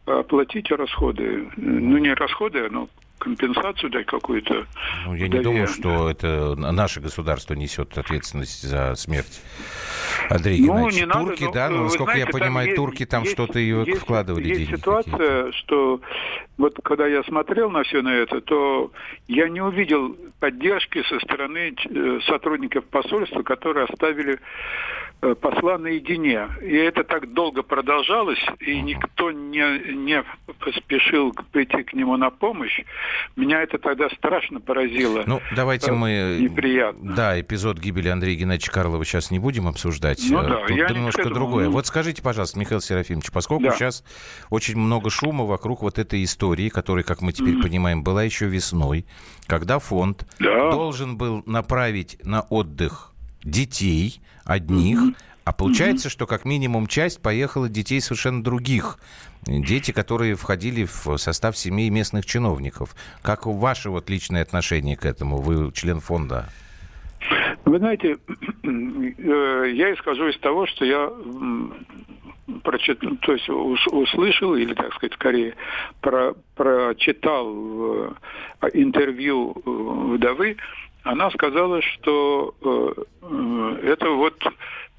[0.05, 1.49] оплатить расходы.
[1.57, 2.87] Ну, не расходы, но
[3.21, 4.65] компенсацию дать какую-то.
[5.05, 9.41] Ну, я не думаю, что это наше государство несет ответственность за смерть
[10.29, 11.05] Андрея ну, Геннадьевича.
[11.05, 13.93] Не турки, надо, да, но, насколько знаете, я понимаю, есть, турки там есть, что-то и
[13.93, 14.75] вкладывали есть деньги.
[14.75, 16.01] Ситуация, что
[16.57, 18.91] вот когда я смотрел на все на это, то
[19.27, 24.39] я не увидел поддержки со стороны э, сотрудников посольства, которые оставили
[25.39, 26.47] посла наедине.
[26.61, 30.23] И это так долго продолжалось, и никто не, не
[30.59, 32.81] поспешил прийти к нему на помощь.
[33.35, 35.23] Меня это тогда страшно поразило.
[35.25, 36.37] Ну, давайте э, мы...
[36.41, 37.13] Неприятно.
[37.15, 40.19] Да, эпизод гибели Андрея Геннадьевича Карлова сейчас не будем обсуждать.
[40.29, 41.35] Ну, да, Тут я немножко этому...
[41.35, 41.69] другое.
[41.69, 43.71] Вот скажите, пожалуйста, Михаил Серафимович, поскольку да.
[43.71, 44.03] сейчас
[44.49, 47.61] очень много шума вокруг вот этой истории, которая, как мы теперь mm.
[47.61, 49.05] понимаем, была еще весной,
[49.45, 50.71] когда фонд да.
[50.71, 53.10] должен был направить на отдых
[53.43, 55.15] детей одних, mm-hmm.
[55.45, 56.11] а получается, mm-hmm.
[56.11, 58.97] что как минимум часть поехала детей совершенно других.
[59.43, 62.95] Дети, которые входили в состав семей местных чиновников.
[63.23, 65.37] Как ваше вот личное отношение к этому?
[65.37, 66.47] Вы член фонда.
[67.65, 68.17] Вы знаете,
[68.63, 71.11] э, я исхожу из того, что я
[72.63, 75.55] прочитал, то есть услышал, или, так сказать, скорее,
[76.01, 77.47] про, прочитал
[78.61, 80.57] э, интервью э, вдовы,
[81.03, 84.41] она сказала, что э, это вот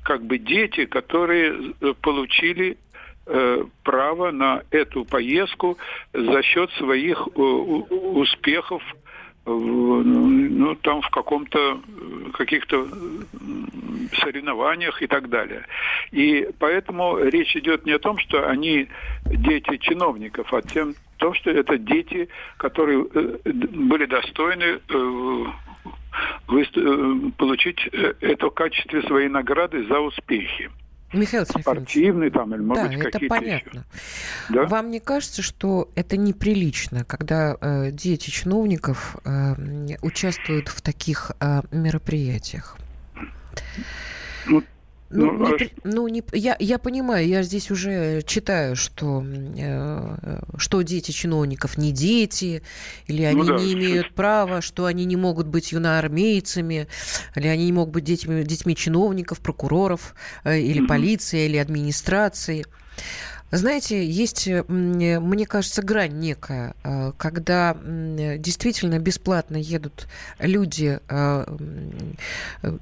[0.02, 2.76] как бы дети, которые э, получили
[3.26, 5.78] э, право на эту поездку
[6.12, 8.82] за счет своих э, успехов
[9.44, 11.80] ну, там в каком-то,
[12.34, 12.86] каких-то
[14.20, 15.66] соревнованиях и так далее.
[16.12, 18.86] И поэтому речь идет не о том, что они
[19.24, 25.44] дети чиновников, а тем, том, что это дети, которые э, были достойны э, э,
[27.36, 27.80] получить
[28.20, 30.70] это в качестве своей награды за успехи.
[31.12, 33.78] Михаил Спортивный там, или, может да, быть, какие-то понятно.
[33.78, 34.54] Еще.
[34.54, 34.64] Да?
[34.64, 39.54] Вам не кажется, что это неприлично, когда э, дети чиновников э,
[40.00, 42.76] участвуют в таких э, мероприятиях?
[44.46, 44.62] Ну,
[45.12, 50.82] ну, ну, не, ну не, я, я понимаю, я здесь уже читаю, что, э, что
[50.82, 52.62] дети чиновников не дети,
[53.06, 53.56] или они ну, да.
[53.56, 56.88] не имеют права, что они не могут быть юноармейцами,
[57.36, 60.86] или они не могут быть детьми, детьми чиновников, прокуроров, э, или mm-hmm.
[60.86, 62.64] полиции, или администрации.
[63.52, 71.56] Знаете, есть, мне кажется, грань некая, э, когда действительно бесплатно едут люди, э,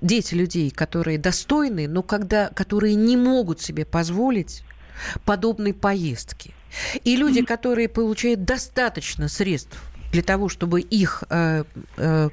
[0.01, 4.63] дети людей, которые достойны, но когда, которые не могут себе позволить
[5.25, 6.53] подобной поездки.
[7.03, 11.65] И люди, которые получают достаточно средств для того, чтобы их э,
[11.97, 12.31] э,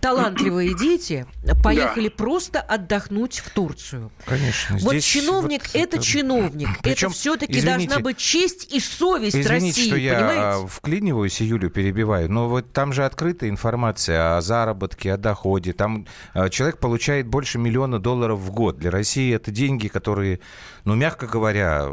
[0.00, 1.26] талантливые дети
[1.62, 2.14] поехали да.
[2.16, 4.10] просто отдохнуть в Турцию.
[4.24, 4.78] Конечно.
[4.80, 6.68] Вот чиновник вот это, это чиновник.
[6.82, 9.86] Причем, это все-таки должна быть честь и совесть извините, России.
[9.86, 10.68] что я понимаете?
[10.68, 15.72] вклиниваюсь, Юлю перебиваю, но вот там же открытая информация о заработке, о доходе.
[15.72, 18.78] Там э, человек получает больше миллиона долларов в год.
[18.78, 20.40] Для России это деньги, которые,
[20.84, 21.88] ну, мягко говоря,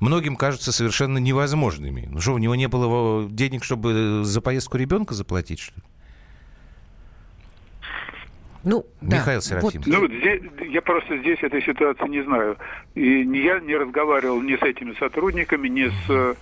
[0.00, 2.08] многим кажутся совершенно невозможными.
[2.10, 5.82] Ну что, у него не было денег, чтобы за поездку ребенка заплатить, что ли?
[8.62, 9.46] Ну, Михаил да.
[9.46, 9.86] Серафимович.
[9.86, 12.58] Ну, здесь, я просто здесь этой ситуации не знаю.
[12.94, 16.36] И я не разговаривал ни с этими сотрудниками, ни с,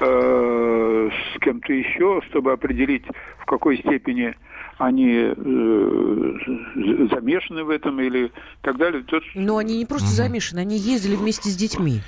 [0.00, 3.04] э, с кем-то еще, чтобы определить,
[3.38, 4.34] в какой степени
[4.78, 5.32] они э,
[7.12, 9.04] замешаны в этом или так далее.
[9.04, 9.22] Тут...
[9.34, 10.14] Но они не просто угу.
[10.14, 12.00] замешаны, они ездили вместе с детьми.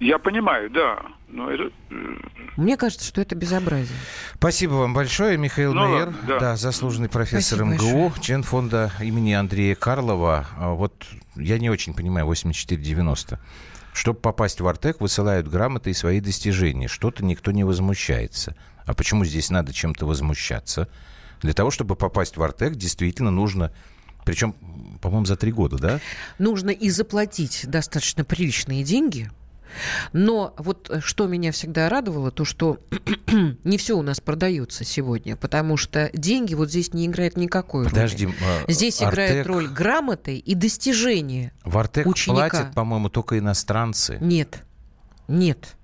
[0.00, 1.02] Я понимаю, да.
[1.28, 1.64] Но это...
[1.90, 1.94] Э,
[2.56, 3.96] Мне кажется, что это безобразие.
[4.34, 6.38] Спасибо вам большое, Михаил ну, Майер, да.
[6.38, 8.22] да, заслуженный профессор Спасибо МГУ, большое.
[8.22, 10.46] член фонда имени Андрея Карлова.
[10.56, 13.40] А вот я не очень понимаю 8490.
[13.92, 16.88] Чтобы попасть в Артек, высылают грамоты и свои достижения.
[16.88, 18.56] Что-то никто не возмущается.
[18.86, 20.88] А почему здесь надо чем-то возмущаться?
[21.40, 23.72] Для того, чтобы попасть в Артек, действительно нужно
[24.24, 24.54] причем,
[25.02, 26.00] по-моему, за три года, да?
[26.38, 29.30] Нужно и заплатить достаточно приличные деньги–
[30.12, 32.78] но вот э, что меня всегда радовало, то что
[33.64, 38.26] не все у нас продается сегодня, потому что деньги вот здесь не играют никакой Подожди,
[38.26, 38.36] роли.
[38.68, 39.12] Здесь Артек...
[39.12, 42.48] играет роль грамоты и достижения В Артек ученика.
[42.48, 44.18] платят, по-моему, только иностранцы.
[44.20, 44.64] Нет,
[45.28, 45.76] нет.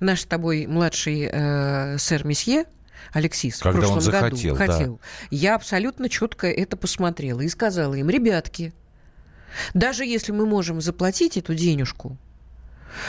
[0.00, 2.64] Наш с тобой младший э, сэр Месье,
[3.12, 4.94] Алексис Когда в прошлом он захотел, году хотел.
[4.94, 5.26] Да.
[5.30, 8.72] Я абсолютно четко это посмотрела и сказала им, ребятки,
[9.74, 12.16] даже если мы можем заплатить эту денежку,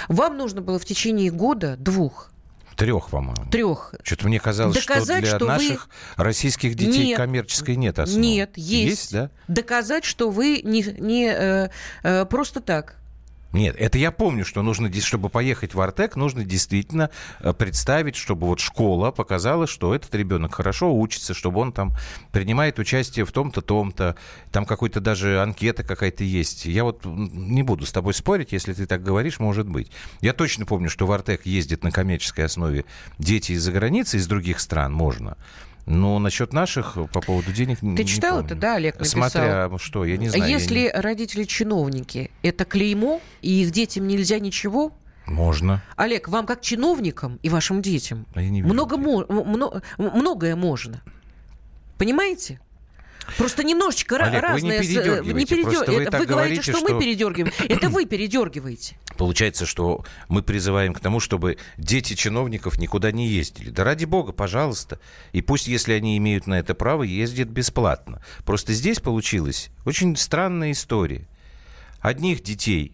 [0.08, 2.32] вам нужно было в течение года, двух,
[2.80, 3.46] Трех, по-моему.
[3.52, 3.94] Трех.
[4.04, 6.24] Что-то мне казалось, Доказать, что для что наших вы...
[6.24, 8.22] российских детей нет, коммерческой нет основы.
[8.22, 8.90] Нет, есть.
[8.90, 9.32] Есть, да?
[9.50, 11.70] Доказать, что вы не, не э,
[12.04, 12.96] э, просто так
[13.52, 17.10] нет, это я помню, что нужно, чтобы поехать в Артек, нужно действительно
[17.40, 21.94] э, представить, чтобы вот школа показала, что этот ребенок хорошо учится, чтобы он там
[22.32, 24.16] принимает участие в том-то, том-то,
[24.52, 26.66] там какой-то даже анкета какая-то есть.
[26.66, 29.92] Я вот не буду с тобой спорить, если ты так говоришь, может быть.
[30.22, 32.86] Я точно помню, что в Артек ездит на коммерческой основе
[33.18, 35.38] дети из-за границы, из других стран, можно.
[35.90, 38.46] Но насчет наших по поводу денег Ты читал помню.
[38.46, 39.30] это, да, Олег написал?
[39.30, 40.48] Смотря что, я не знаю.
[40.48, 40.92] Если не...
[40.92, 44.94] родители чиновники, это клеймо, и их детям нельзя ничего?
[45.26, 45.82] Можно.
[45.96, 51.02] Олег, вам как чиновникам и вашим детям а много, много, многое можно.
[51.98, 52.60] Понимаете?
[53.38, 54.80] Просто немножечко Олег, разное.
[54.80, 55.34] Вы не передергиваете.
[55.34, 56.12] Не передер...
[56.12, 57.54] вы, вы говорите, что, что мы передергиваем.
[57.70, 58.98] Это вы передергиваете.
[59.18, 63.70] Получается, что мы призываем к тому, чтобы дети чиновников никуда не ездили.
[63.70, 65.00] Да ради бога, пожалуйста.
[65.32, 68.22] И пусть, если они имеют на это право, ездят бесплатно.
[68.46, 71.28] Просто здесь получилась очень странная история.
[72.00, 72.94] Одних детей,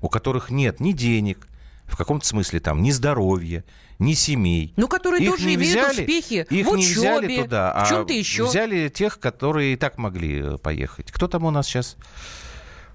[0.00, 1.48] у которых нет ни денег,
[1.86, 3.64] в каком-то смысле там, ни здоровья,
[3.98, 4.72] ни семей.
[4.76, 8.12] Ну, которые их тоже имеют взяли, успехи их в учебе, не взяли туда, в чем-то
[8.12, 8.44] а еще.
[8.44, 11.10] взяли тех, которые и так могли э, поехать.
[11.12, 11.96] Кто там у нас сейчас?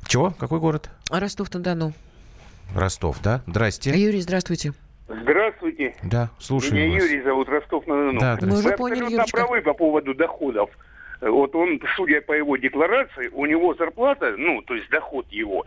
[0.08, 0.32] Чего?
[0.32, 0.90] Какой город?
[1.10, 1.94] Ростов-на-Дону.
[2.76, 3.42] Ростов, да?
[3.48, 3.92] Здрасте.
[3.92, 4.74] Юрий, здравствуйте.
[5.08, 5.96] Здравствуйте.
[6.04, 7.04] Да, слушаю Меня вас.
[7.04, 8.20] Юрий зовут, Ростов-на-Дону.
[8.20, 10.70] Да, Мы уже поняли, абсолютно правы по поводу доходов.
[11.22, 15.66] Вот он, судя по его декларации, у него зарплата, ну, то есть доход его,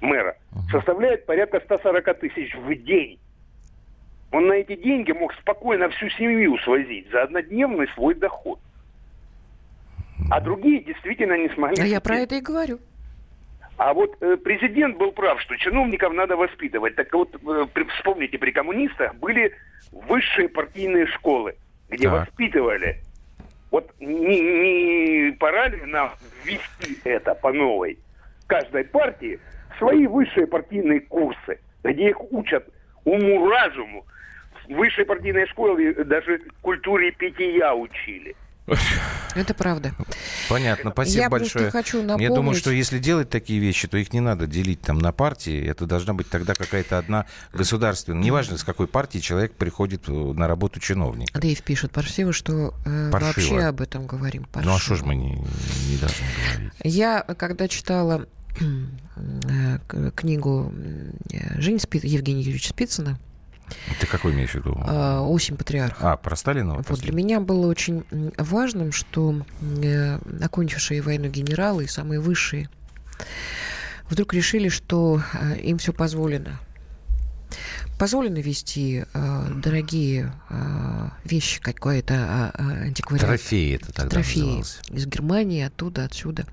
[0.00, 0.36] мэра,
[0.70, 3.18] составляет порядка 140 тысяч в день.
[4.34, 8.58] Он на эти деньги мог спокойно всю семью свозить за однодневный свой доход.
[10.28, 11.80] А другие действительно не смогли.
[11.80, 12.80] А я про это и говорю.
[13.76, 16.96] А вот э, президент был прав, что чиновников надо воспитывать.
[16.96, 19.54] Так вот, э, при, вспомните, при коммунистах были
[19.92, 21.54] высшие партийные школы,
[21.88, 22.26] где Так.
[22.26, 23.02] воспитывали.
[23.70, 26.10] Вот не, не пора ли нам
[26.44, 28.00] ввести это по новой?
[28.48, 29.38] Каждой партии
[29.78, 32.68] свои высшие партийные курсы, где их учат
[33.04, 34.04] уму-разуму.
[34.68, 38.34] В высшей партийной школе даже культуре питья учили.
[39.34, 39.92] Это правда.
[40.48, 41.70] Понятно, спасибо Я просто большое.
[41.70, 44.98] хочу Я думаю, напомнить- что если делать такие вещи, то их не надо делить там
[44.98, 45.62] на партии.
[45.66, 48.22] Это должна быть тогда какая-то одна государственная.
[48.22, 51.30] Неважно, с какой партии человек приходит э, на работу чиновник.
[51.38, 53.26] Дейв пишет паршиво, что э, Паршиво.
[53.54, 54.46] вообще об этом говорим.
[54.54, 56.24] Ну а что ж мы не, не должны
[56.54, 56.72] говорить?
[56.84, 58.26] Я, когда читала
[58.58, 60.72] э, книгу
[61.32, 63.18] э, Жени Спи- Евгения Юрьевича Спицына
[64.00, 64.76] Ты какой имеешь в виду?
[64.86, 66.82] э, «Осень патриарха», А, про Сталина?
[66.88, 68.04] вот для меня было очень
[68.38, 72.68] важным, что э, окончившие войну генералы и самые высшие
[74.08, 76.58] вдруг решили, что э, им все позволено.
[77.98, 83.26] Позволено вести э, дорогие э, вещи, какой-то а, а, антиквариат.
[83.28, 84.80] Трофеи это тогда Трофеи называлось.
[84.90, 86.44] из Германии, оттуда, отсюда.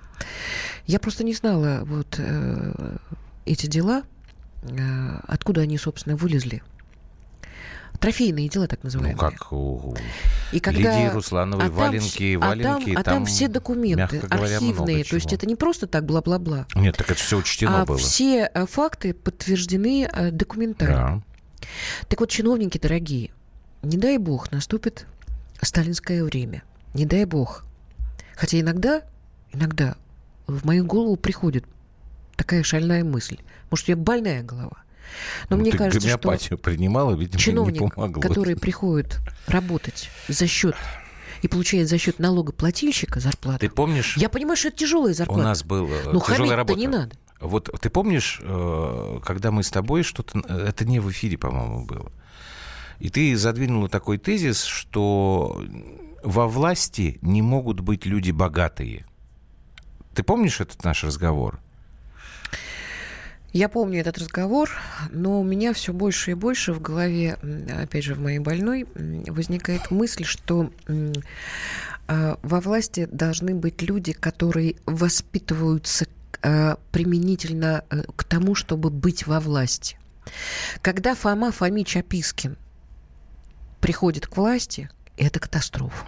[0.85, 2.97] Я просто не знала вот э,
[3.45, 4.03] эти дела,
[4.61, 6.61] э, откуда они, собственно, вылезли.
[7.99, 9.17] Трофейные дела, так Ну, называемые.
[9.17, 9.95] как у
[10.51, 10.79] И когда...
[10.79, 12.93] Лидии Руслановой а там валенки, а валенки.
[12.93, 16.65] там, а там все документы говоря, архивные, то есть это не просто так бла-бла-бла.
[16.75, 17.97] Нет, так это все учтено а было.
[17.97, 21.23] все э, факты подтверждены э, документально.
[21.59, 21.67] Да.
[22.07, 23.31] Так вот, чиновники дорогие,
[23.83, 25.05] не дай бог наступит
[25.61, 26.63] сталинское время.
[26.93, 27.65] Не дай бог.
[28.35, 29.03] Хотя иногда,
[29.53, 29.95] иногда
[30.47, 31.65] в мою голову приходит
[32.35, 33.37] такая шальная мысль.
[33.69, 34.83] Может, я больная голова.
[35.49, 38.21] Но Ну, мне ты кажется, что гомеопатию принимала, видимо, не чиновник, помогло.
[38.21, 40.75] который приходит работать за счет
[41.41, 43.59] и получает за счет налогоплательщика зарплату.
[43.59, 45.43] Ты помнишь, Я понимаю, что это тяжелая у зарплата.
[45.43, 46.79] нас был э, Ну, тяжелая работа.
[46.79, 47.15] не надо.
[47.39, 50.39] Вот ты помнишь, э, когда мы с тобой что-то...
[50.47, 52.11] Это не в эфире, по-моему, было.
[52.99, 55.63] И ты задвинула такой тезис, что
[56.23, 59.05] во власти не могут быть люди богатые.
[60.13, 61.59] Ты помнишь этот наш разговор?
[63.53, 64.69] Я помню этот разговор,
[65.09, 67.37] но у меня все больше и больше в голове,
[67.77, 70.71] опять же, в моей больной, возникает мысль, что
[72.07, 76.05] а, во власти должны быть люди, которые воспитываются
[76.41, 79.97] а, применительно э, к тому, чтобы быть во власти.
[80.81, 82.57] Когда Фома Фомич Апискин
[83.81, 86.07] приходит к власти, это катастрофа.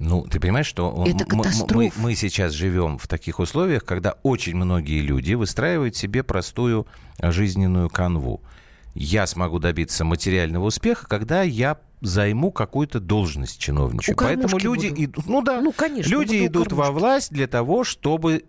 [0.00, 2.00] Ну, ты понимаешь, что он- Это мы, катастрофа.
[2.00, 6.86] мы сейчас живем в таких условиях, когда очень многие люди выстраивают себе простую
[7.18, 8.40] э, жизненную канву.
[8.94, 14.16] Я смогу добиться материального успеха, когда я займу какую-то должность чиновничью.
[14.16, 15.04] Поэтому люди буду.
[15.04, 18.44] идут, ну да, Ну, конечно, люди идут во власть для того, чтобы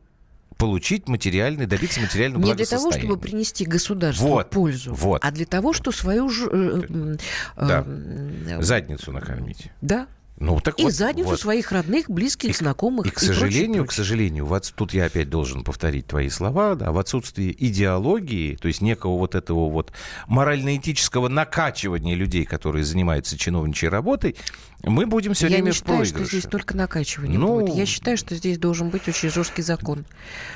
[0.58, 5.20] получить материальный, добиться материального Не для того, чтобы принести государству Вот, пользу, вот.
[5.24, 6.56] а для того, что свою ж- э,
[6.90, 7.18] м, э,
[7.58, 7.84] Да.
[7.86, 9.70] м, Задницу накормить.
[9.82, 10.08] Да.
[10.42, 11.40] Ну, так И вот, задницу вот.
[11.40, 13.06] своих родных, близких, знакомых.
[13.06, 13.96] И, к прочее, сожалению, к прочее.
[13.96, 18.82] сожалению, вот тут я опять должен повторить твои слова, да, в отсутствии идеологии, то есть
[18.82, 19.92] некого вот этого вот
[20.28, 24.36] морально-этического накачивания людей, которые занимаются чиновничьей работой,
[24.84, 26.38] мы будем все Я время не в считаю, что проигрыше.
[26.40, 27.76] здесь только накачивание Ну, будет.
[27.76, 30.06] Я считаю, что здесь должен быть очень жесткий закон,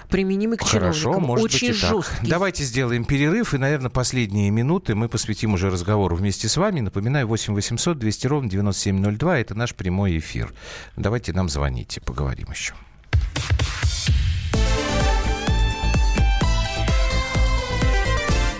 [0.09, 1.27] применимый к Хорошо, чиновникам.
[1.27, 1.89] может очень быть и так.
[1.91, 2.27] жесткий.
[2.27, 6.79] Давайте сделаем перерыв, и, наверное, последние минуты мы посвятим уже разговору вместе с вами.
[6.79, 10.53] Напоминаю, 8 800 200 ровно 9702, это наш прямой эфир.
[10.95, 12.73] Давайте нам звоните, поговорим еще.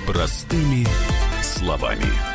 [0.08, 0.86] Простыми
[1.42, 2.35] словами.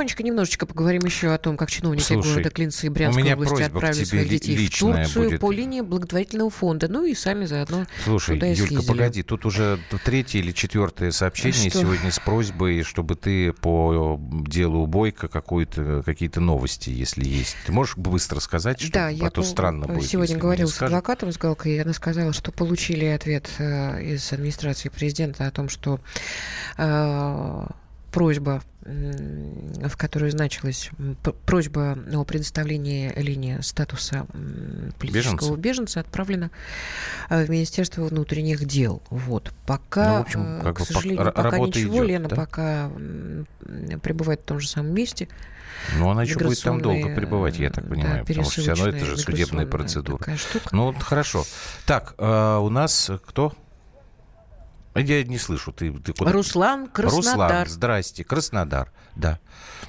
[0.00, 4.04] Тихонечко немножечко поговорим еще о том, как чиновники Слушай, города Клинцы и Брянской области отправили
[4.04, 5.40] своих детей в Турцию будет.
[5.40, 6.88] по линии благотворительного фонда.
[6.88, 8.88] Ну и сами заодно Слушай, туда и Юлька, съездили.
[8.88, 11.80] погоди, тут уже третье или четвертое сообщение что?
[11.80, 17.56] сегодня с просьбой, чтобы ты по делу Бойко какую-то, какие-то новости, если есть.
[17.66, 20.08] Ты можешь быстро сказать, что Да, а я то странно будет.
[20.08, 24.88] сегодня говорила с адвокатом, с Галкой, и она сказала, что получили ответ э, из администрации
[24.88, 26.00] президента о том, что
[26.78, 27.66] э,
[28.10, 30.90] просьба, в которой значилась
[31.46, 34.26] просьба о предоставлении линии статуса
[34.98, 35.56] политического Беженца.
[35.56, 36.50] беженца отправлена
[37.28, 39.02] э, в Министерство внутренних дел.
[39.10, 39.52] Вот.
[39.66, 41.96] Пока, Ну, в общем, э, как к сожалению, пока ничего.
[41.96, 42.36] идет, Лена да?
[42.36, 42.90] пока
[44.02, 45.28] пребывает в том же самом месте.
[45.98, 48.88] Ну, она еще будет там долго пребывать, я так да, понимаю, потому что все равно
[48.88, 50.24] это же судебная процедура.
[50.72, 51.44] Ну, вот хорошо.
[51.86, 53.54] Так, э, у нас кто?
[54.94, 55.72] Я не слышу.
[55.72, 56.32] Ты, ты куда?
[56.32, 57.50] Руслан, Краснодар.
[57.50, 59.38] Руслан, здрасте, Краснодар, да.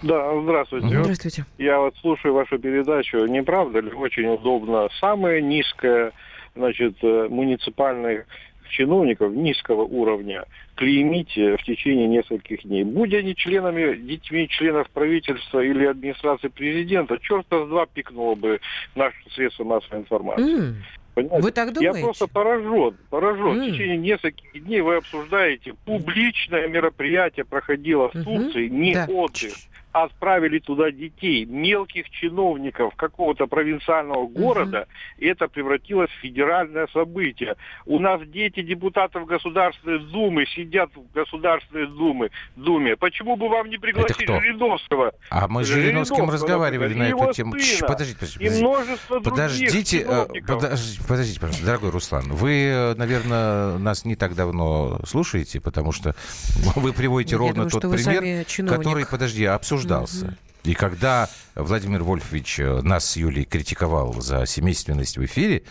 [0.04, 0.88] Да, здравствуйте.
[0.88, 1.45] Здравствуйте.
[1.58, 3.26] Я вот слушаю вашу передачу.
[3.26, 4.88] Не правда ли очень удобно?
[4.99, 6.12] Самое низкое,
[6.56, 8.26] значит, э, муниципальных
[8.70, 10.45] чиновников низкого уровня
[10.76, 12.84] клеймить в течение нескольких дней.
[12.84, 18.60] Будь они членами, детьми членов правительства или администрации президента, черта с два пикнуло бы
[18.95, 20.58] наше средство массовой информации.
[20.70, 20.76] М,
[21.14, 21.43] Понимаете?
[21.43, 22.01] Вы так Я думаете?
[22.01, 23.47] просто поражен, поражен.
[23.47, 23.59] М.
[23.62, 28.24] В течение нескольких дней вы обсуждаете публичное мероприятие проходило в Мгм.
[28.24, 29.05] Турции, не Да.
[29.09, 29.55] отдых.
[29.94, 34.88] А Отправили туда детей, мелких чиновников какого-то провинциального города,
[35.18, 37.56] и это превратилось в федеральное событие.
[37.86, 42.30] У нас дети депутатов Государственной Думы сидят в Государственной Думе.
[42.56, 42.96] Думе.
[42.98, 44.28] Почему бы вам не пригласить?
[44.28, 45.14] Жириновского?
[45.30, 47.60] А мы с Жириновским разговаривали на эту тему.
[47.60, 48.44] сына, Подождите, подождите.
[48.44, 48.66] И подождите.
[48.66, 52.32] множество Подождите, э, подождите, подождите, пожалуйста, дорогой Руслан.
[52.32, 56.16] Вы, э, наверное, нас не так давно слушаете, потому что
[56.76, 59.46] вы приводите Я ровно думаю, тот что вы сами пример, который, подожди,
[59.82, 60.38] обсуждался.
[60.64, 65.64] И когда Владимир Вольфович э, нас с Юлей критиковал за семейственность в эфире,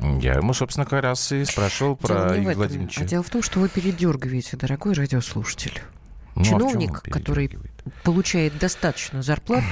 [0.00, 2.54] я ему, собственно, как раз и спрашивал про Игоря.
[2.54, 3.02] Владимировича.
[3.02, 5.82] А дело в том, что вы передергиваете, дорогой радиослушатель.
[6.34, 7.50] Ну, а Чиновник, он который
[8.04, 9.66] получает достаточную зарплату,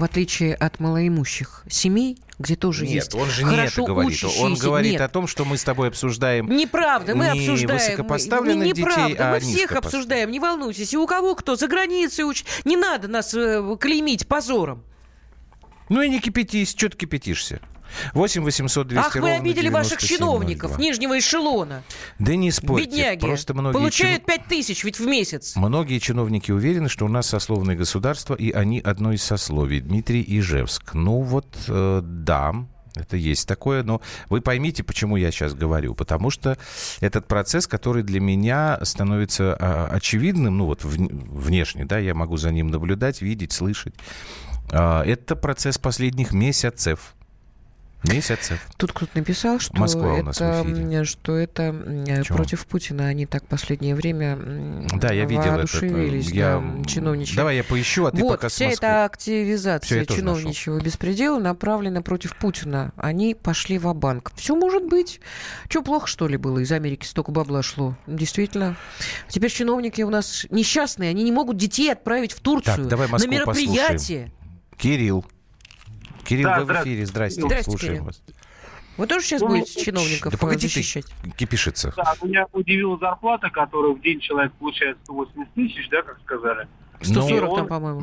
[0.00, 4.24] в отличие от малоимущих семей, где тоже Нет, есть он же не это говорит.
[4.24, 5.00] Он учащиеся- говорит Нет.
[5.02, 7.78] о том, что мы с тобой обсуждаем Неправда, мы не обсуждаем.
[7.78, 10.94] высокопоставленных не, детей, неправда, а мы всех обсуждаем, не волнуйтесь.
[10.94, 12.44] И у кого кто за границей уч...
[12.64, 14.82] Не надо нас э, клеймить позором.
[15.90, 17.60] Ну и не кипятись, что ты кипятишься?
[18.14, 20.16] 8 800 200 Ах, вы обидели ваших 9702.
[20.16, 21.82] чиновников нижнего эшелона.
[22.18, 22.86] Да не спорьте.
[22.88, 23.20] Бедняги.
[23.20, 25.56] Просто многие, Получают пять тысяч ведь в месяц.
[25.56, 29.80] многие чиновники уверены, что у нас сословное государство, и они одно из сословий.
[29.80, 30.94] Дмитрий Ижевск.
[30.94, 32.54] Ну вот, э, да,
[32.96, 35.94] это есть такое, но вы поймите, почему я сейчас говорю.
[35.94, 36.58] Потому что
[37.00, 42.36] этот процесс, который для меня становится а, очевидным, ну вот вн- внешне, да, я могу
[42.36, 43.94] за ним наблюдать, видеть, слышать.
[44.72, 47.14] А, это процесс последних месяцев.
[48.04, 48.58] Месяцев.
[48.78, 51.74] Тут кто-то написал, что Москва это, что это
[52.24, 52.36] Чего?
[52.36, 53.06] против Путина.
[53.08, 54.38] Они так последнее время
[54.96, 55.50] Да, я видел это.
[55.52, 56.58] воодушевились, Я...
[56.58, 57.36] да, чиновничьи.
[57.36, 58.86] Давай я поищу, а ты вот, пока с вся Москвы.
[58.86, 62.92] эта активизация тоже чиновничьего беспредела направлена против Путина.
[62.96, 65.20] Они пошли в банк Все может быть.
[65.68, 66.60] Что, плохо, что ли, было?
[66.60, 67.96] Из Америки столько бабла шло.
[68.06, 68.76] Действительно.
[69.28, 71.10] Теперь чиновники у нас несчастные.
[71.10, 74.32] Они не могут детей отправить в Турцию Так, давай на Москву мероприятие.
[74.78, 75.24] Кирилл.
[76.30, 76.94] Кирилл, Да, вы в здравствуйте.
[76.94, 77.06] эфире.
[77.06, 77.40] Здрасте.
[77.42, 78.04] Здрасте, Слушаем Кирилл.
[78.06, 78.22] вас.
[78.96, 81.06] Вы тоже сейчас Ну, будете чиновников Да э, погоди защищать?
[81.22, 81.92] ты кипишиться.
[81.96, 86.68] Да, меня удивила зарплата, которую в день человек получает 180 тысяч, да, как сказали.
[87.00, 88.02] 140 Ну, там, по-моему.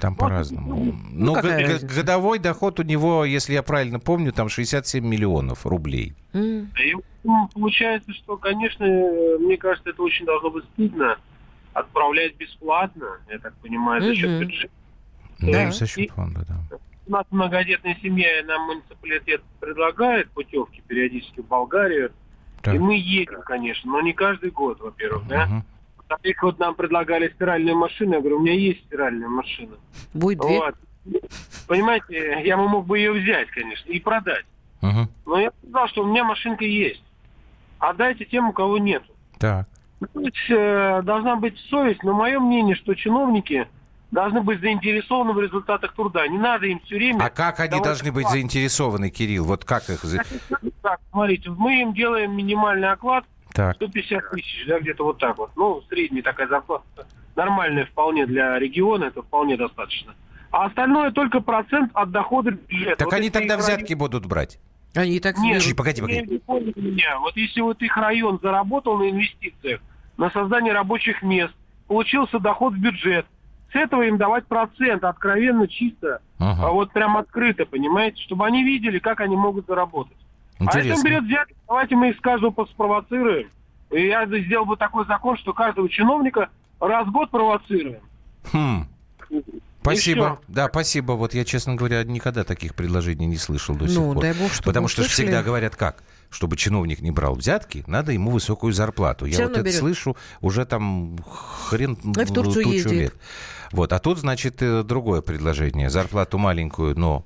[0.00, 0.94] Там по-разному.
[1.10, 1.94] Ну, какая г- г- разница?
[1.96, 6.14] годовой доход у него, если я правильно помню, там 67 миллионов рублей.
[6.32, 6.70] М.
[6.80, 11.16] И ну, получается, что, конечно, мне кажется, это очень должно быть стыдно
[11.72, 14.72] отправлять бесплатно, я так понимаю, за счет бюджета.
[15.40, 15.70] Ну, Да.
[15.72, 16.78] за счет фонда, да.
[17.06, 22.12] У нас многодетная семья, и нам муниципалитет предлагает путевки периодически в Болгарию.
[22.62, 22.74] Так.
[22.74, 25.62] И мы едем, конечно, но не каждый год, во-первых, да.
[25.96, 29.76] Во-вторых, вот нам предлагали стиральную машину, я говорю, у меня есть стиральная машина.
[30.12, 30.58] Будет две.
[30.58, 30.74] Вот.
[31.66, 34.44] Понимаете, я бы мог бы ее взять, конечно, и продать.
[34.80, 35.08] Мгм.
[35.26, 37.02] Но я сказал, что у меня машинка есть.
[37.78, 39.02] Отдайте тем, у кого нет.
[39.38, 39.66] Так.
[40.00, 43.66] Ну, то есть, э, должна быть совесть, но мое мнение, что чиновники
[44.14, 46.26] должны быть заинтересованы в результатах труда.
[46.28, 47.24] Не надо им все время...
[47.24, 48.32] А как они должны быть оклад.
[48.32, 49.44] заинтересованы, Кирилл?
[49.44, 50.02] Вот как их...
[50.04, 50.22] за-
[50.82, 53.74] Так, смотрите, мы им делаем минимальный оклад Так.
[53.76, 55.50] 150 тысяч, да, где-то вот так вот.
[55.56, 57.06] Ну, средняя такая зарплата.
[57.34, 60.14] Нормальная вполне для региона, это вполне достаточно.
[60.52, 62.96] А остальное только процент от дохода бюджета.
[62.96, 64.60] Так Вот они тогда их взятки будут брать.
[64.94, 66.20] Они и так Нет, Чуть, погоди, погоди.
[66.20, 67.18] меня.
[67.18, 69.80] Вот если вот их район заработал на инвестициях,
[70.16, 71.52] на создание рабочих мест,
[71.88, 73.26] получился доход в бюджет,
[73.74, 76.68] с этого им давать процент, откровенно, чисто, Ага.
[76.68, 80.16] а вот прям открыто, понимаете, чтобы они видели, как они могут заработать.
[80.60, 80.94] А если Интересно.
[80.94, 83.50] он берет взятки, давайте мы их с каждого спровоцируем.
[83.90, 86.48] И я сделал бы такой закон, что каждого чиновника
[86.80, 88.00] раз в год провоцируем.
[88.52, 88.86] Хм.
[89.84, 90.40] Спасибо.
[90.48, 91.12] Да, спасибо.
[91.12, 94.22] Вот я, честно говоря, никогда таких предложений не слышал до сих Ну, пор.
[94.22, 95.26] дай бог, чтобы Потому что услышали.
[95.26, 96.02] всегда говорят как?
[96.30, 99.26] Чтобы чиновник не брал взятки, надо ему высокую зарплату.
[99.26, 99.76] Я Всё вот это берет.
[99.78, 101.18] слышу уже там
[101.68, 102.92] хрен Ну, и в Турцию тучу ездит.
[102.92, 103.14] лет.
[103.72, 103.92] Вот.
[103.92, 105.90] А тут, значит, э, другое предложение.
[105.90, 107.24] Зарплату маленькую, но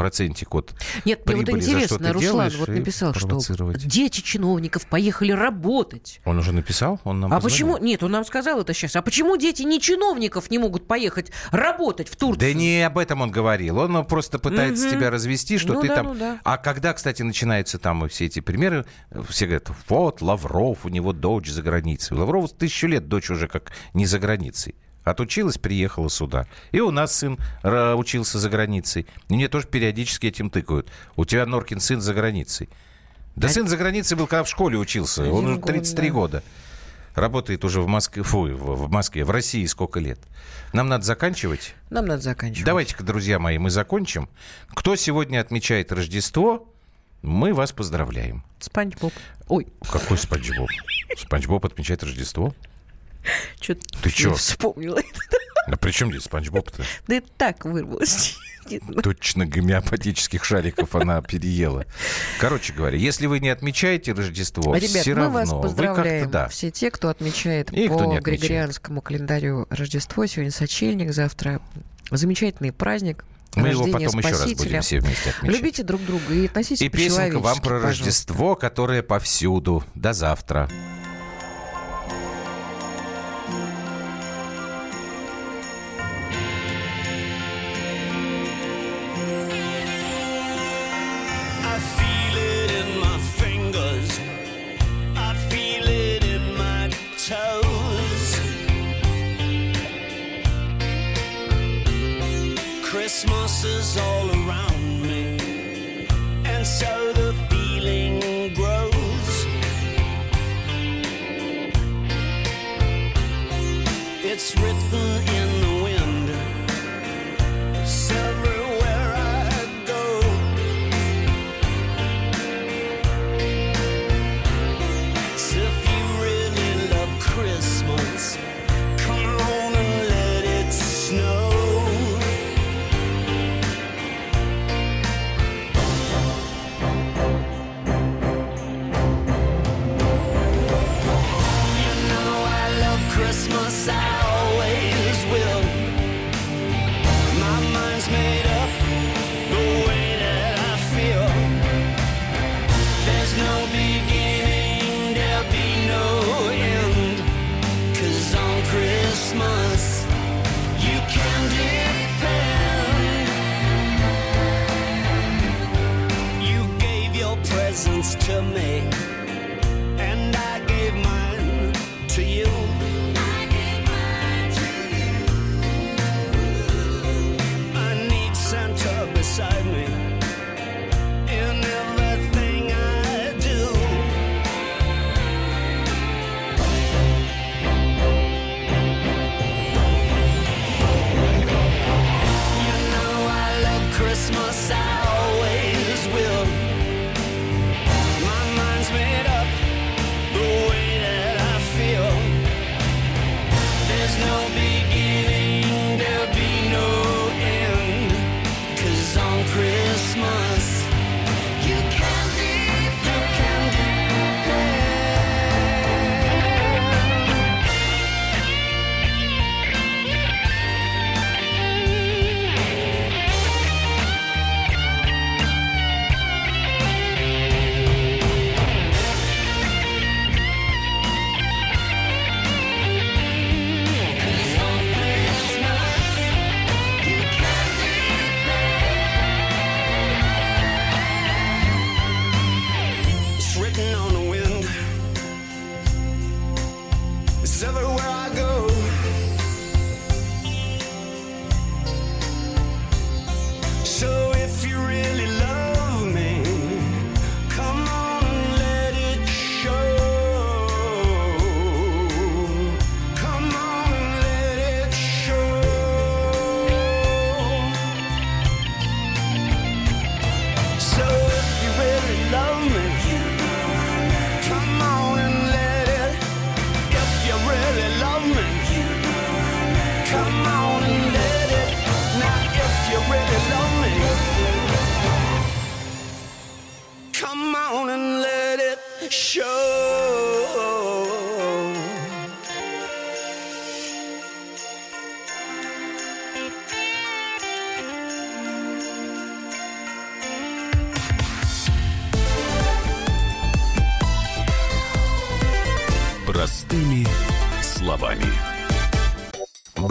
[0.00, 0.72] процентик от
[1.04, 3.38] Нет, мне вот прибыли, за что интересно, ты Руслан делаешь, вот написал, что
[3.74, 6.22] дети чиновников поехали работать.
[6.24, 6.98] Он уже написал?
[7.04, 7.74] Он нам А позвонил?
[7.74, 7.86] почему?
[7.86, 8.96] Нет, он нам сказал это сейчас.
[8.96, 12.40] А почему дети не чиновников не могут поехать работать в Турцию?
[12.40, 13.76] Да не об этом он говорил.
[13.78, 14.96] Он ну, просто пытается Мгм.
[14.96, 16.06] тебя развести, что Ну ты да, там...
[16.06, 16.38] ну да.
[16.44, 18.86] А когда, кстати, начинаются там все эти примеры,
[19.28, 22.16] все говорят, вот, Лавров, у него дочь за границей.
[22.16, 24.76] У Лаврова тысячу лет дочь уже как не за границей.
[25.04, 26.46] Отучилась, приехала сюда.
[26.72, 29.06] И у нас сын учился за границей.
[29.28, 30.90] И мне тоже периодически этим тыкают.
[31.16, 32.68] У тебя, Норкин, сын за границей.
[33.36, 35.30] Да сын за границей был, когда в школе учился.
[35.30, 36.42] Он уже 33 год, года.
[37.14, 40.20] Работает уже в Москве, фу, в, в Москве, в России сколько лет.
[40.72, 41.74] Нам надо заканчивать.
[41.88, 42.66] Нам надо заканчивать.
[42.66, 44.28] Давайте-ка, друзья мои, мы закончим.
[44.68, 46.68] Кто сегодня отмечает Рождество,
[47.22, 48.44] мы вас поздравляем.
[48.60, 49.12] Спанч Боб.
[49.48, 50.68] Ой, Какой Спанч Боб?
[51.16, 52.54] Спанч Боб отмечает Рождество?
[53.60, 54.34] что-то Ты чё?
[54.34, 55.00] вспомнила.
[55.66, 56.82] А при чем здесь Спанч Боб-то?
[57.06, 58.36] Да это так вырвалось.
[59.02, 61.86] Точно гомеопатических шариков она переела.
[62.38, 66.24] Короче говоря, если вы не отмечаете Рождество, Ребят, все мы равно вас вы поздравляем.
[66.24, 66.48] как-то да.
[66.48, 68.20] Все те, кто отмечает И по кто не.
[68.20, 70.24] Григорианскому календарю Рождество.
[70.26, 71.60] Сегодня сочельник, завтра
[72.10, 73.24] замечательный праздник.
[73.56, 74.64] Мы его потом еще раз Спасителя.
[74.68, 75.56] будем все вместе отмечать.
[75.60, 77.86] Любите друг друга и относитесь И песенка вам про пожалуйста.
[77.88, 79.84] Рождество, которое повсюду.
[79.96, 80.70] До завтра.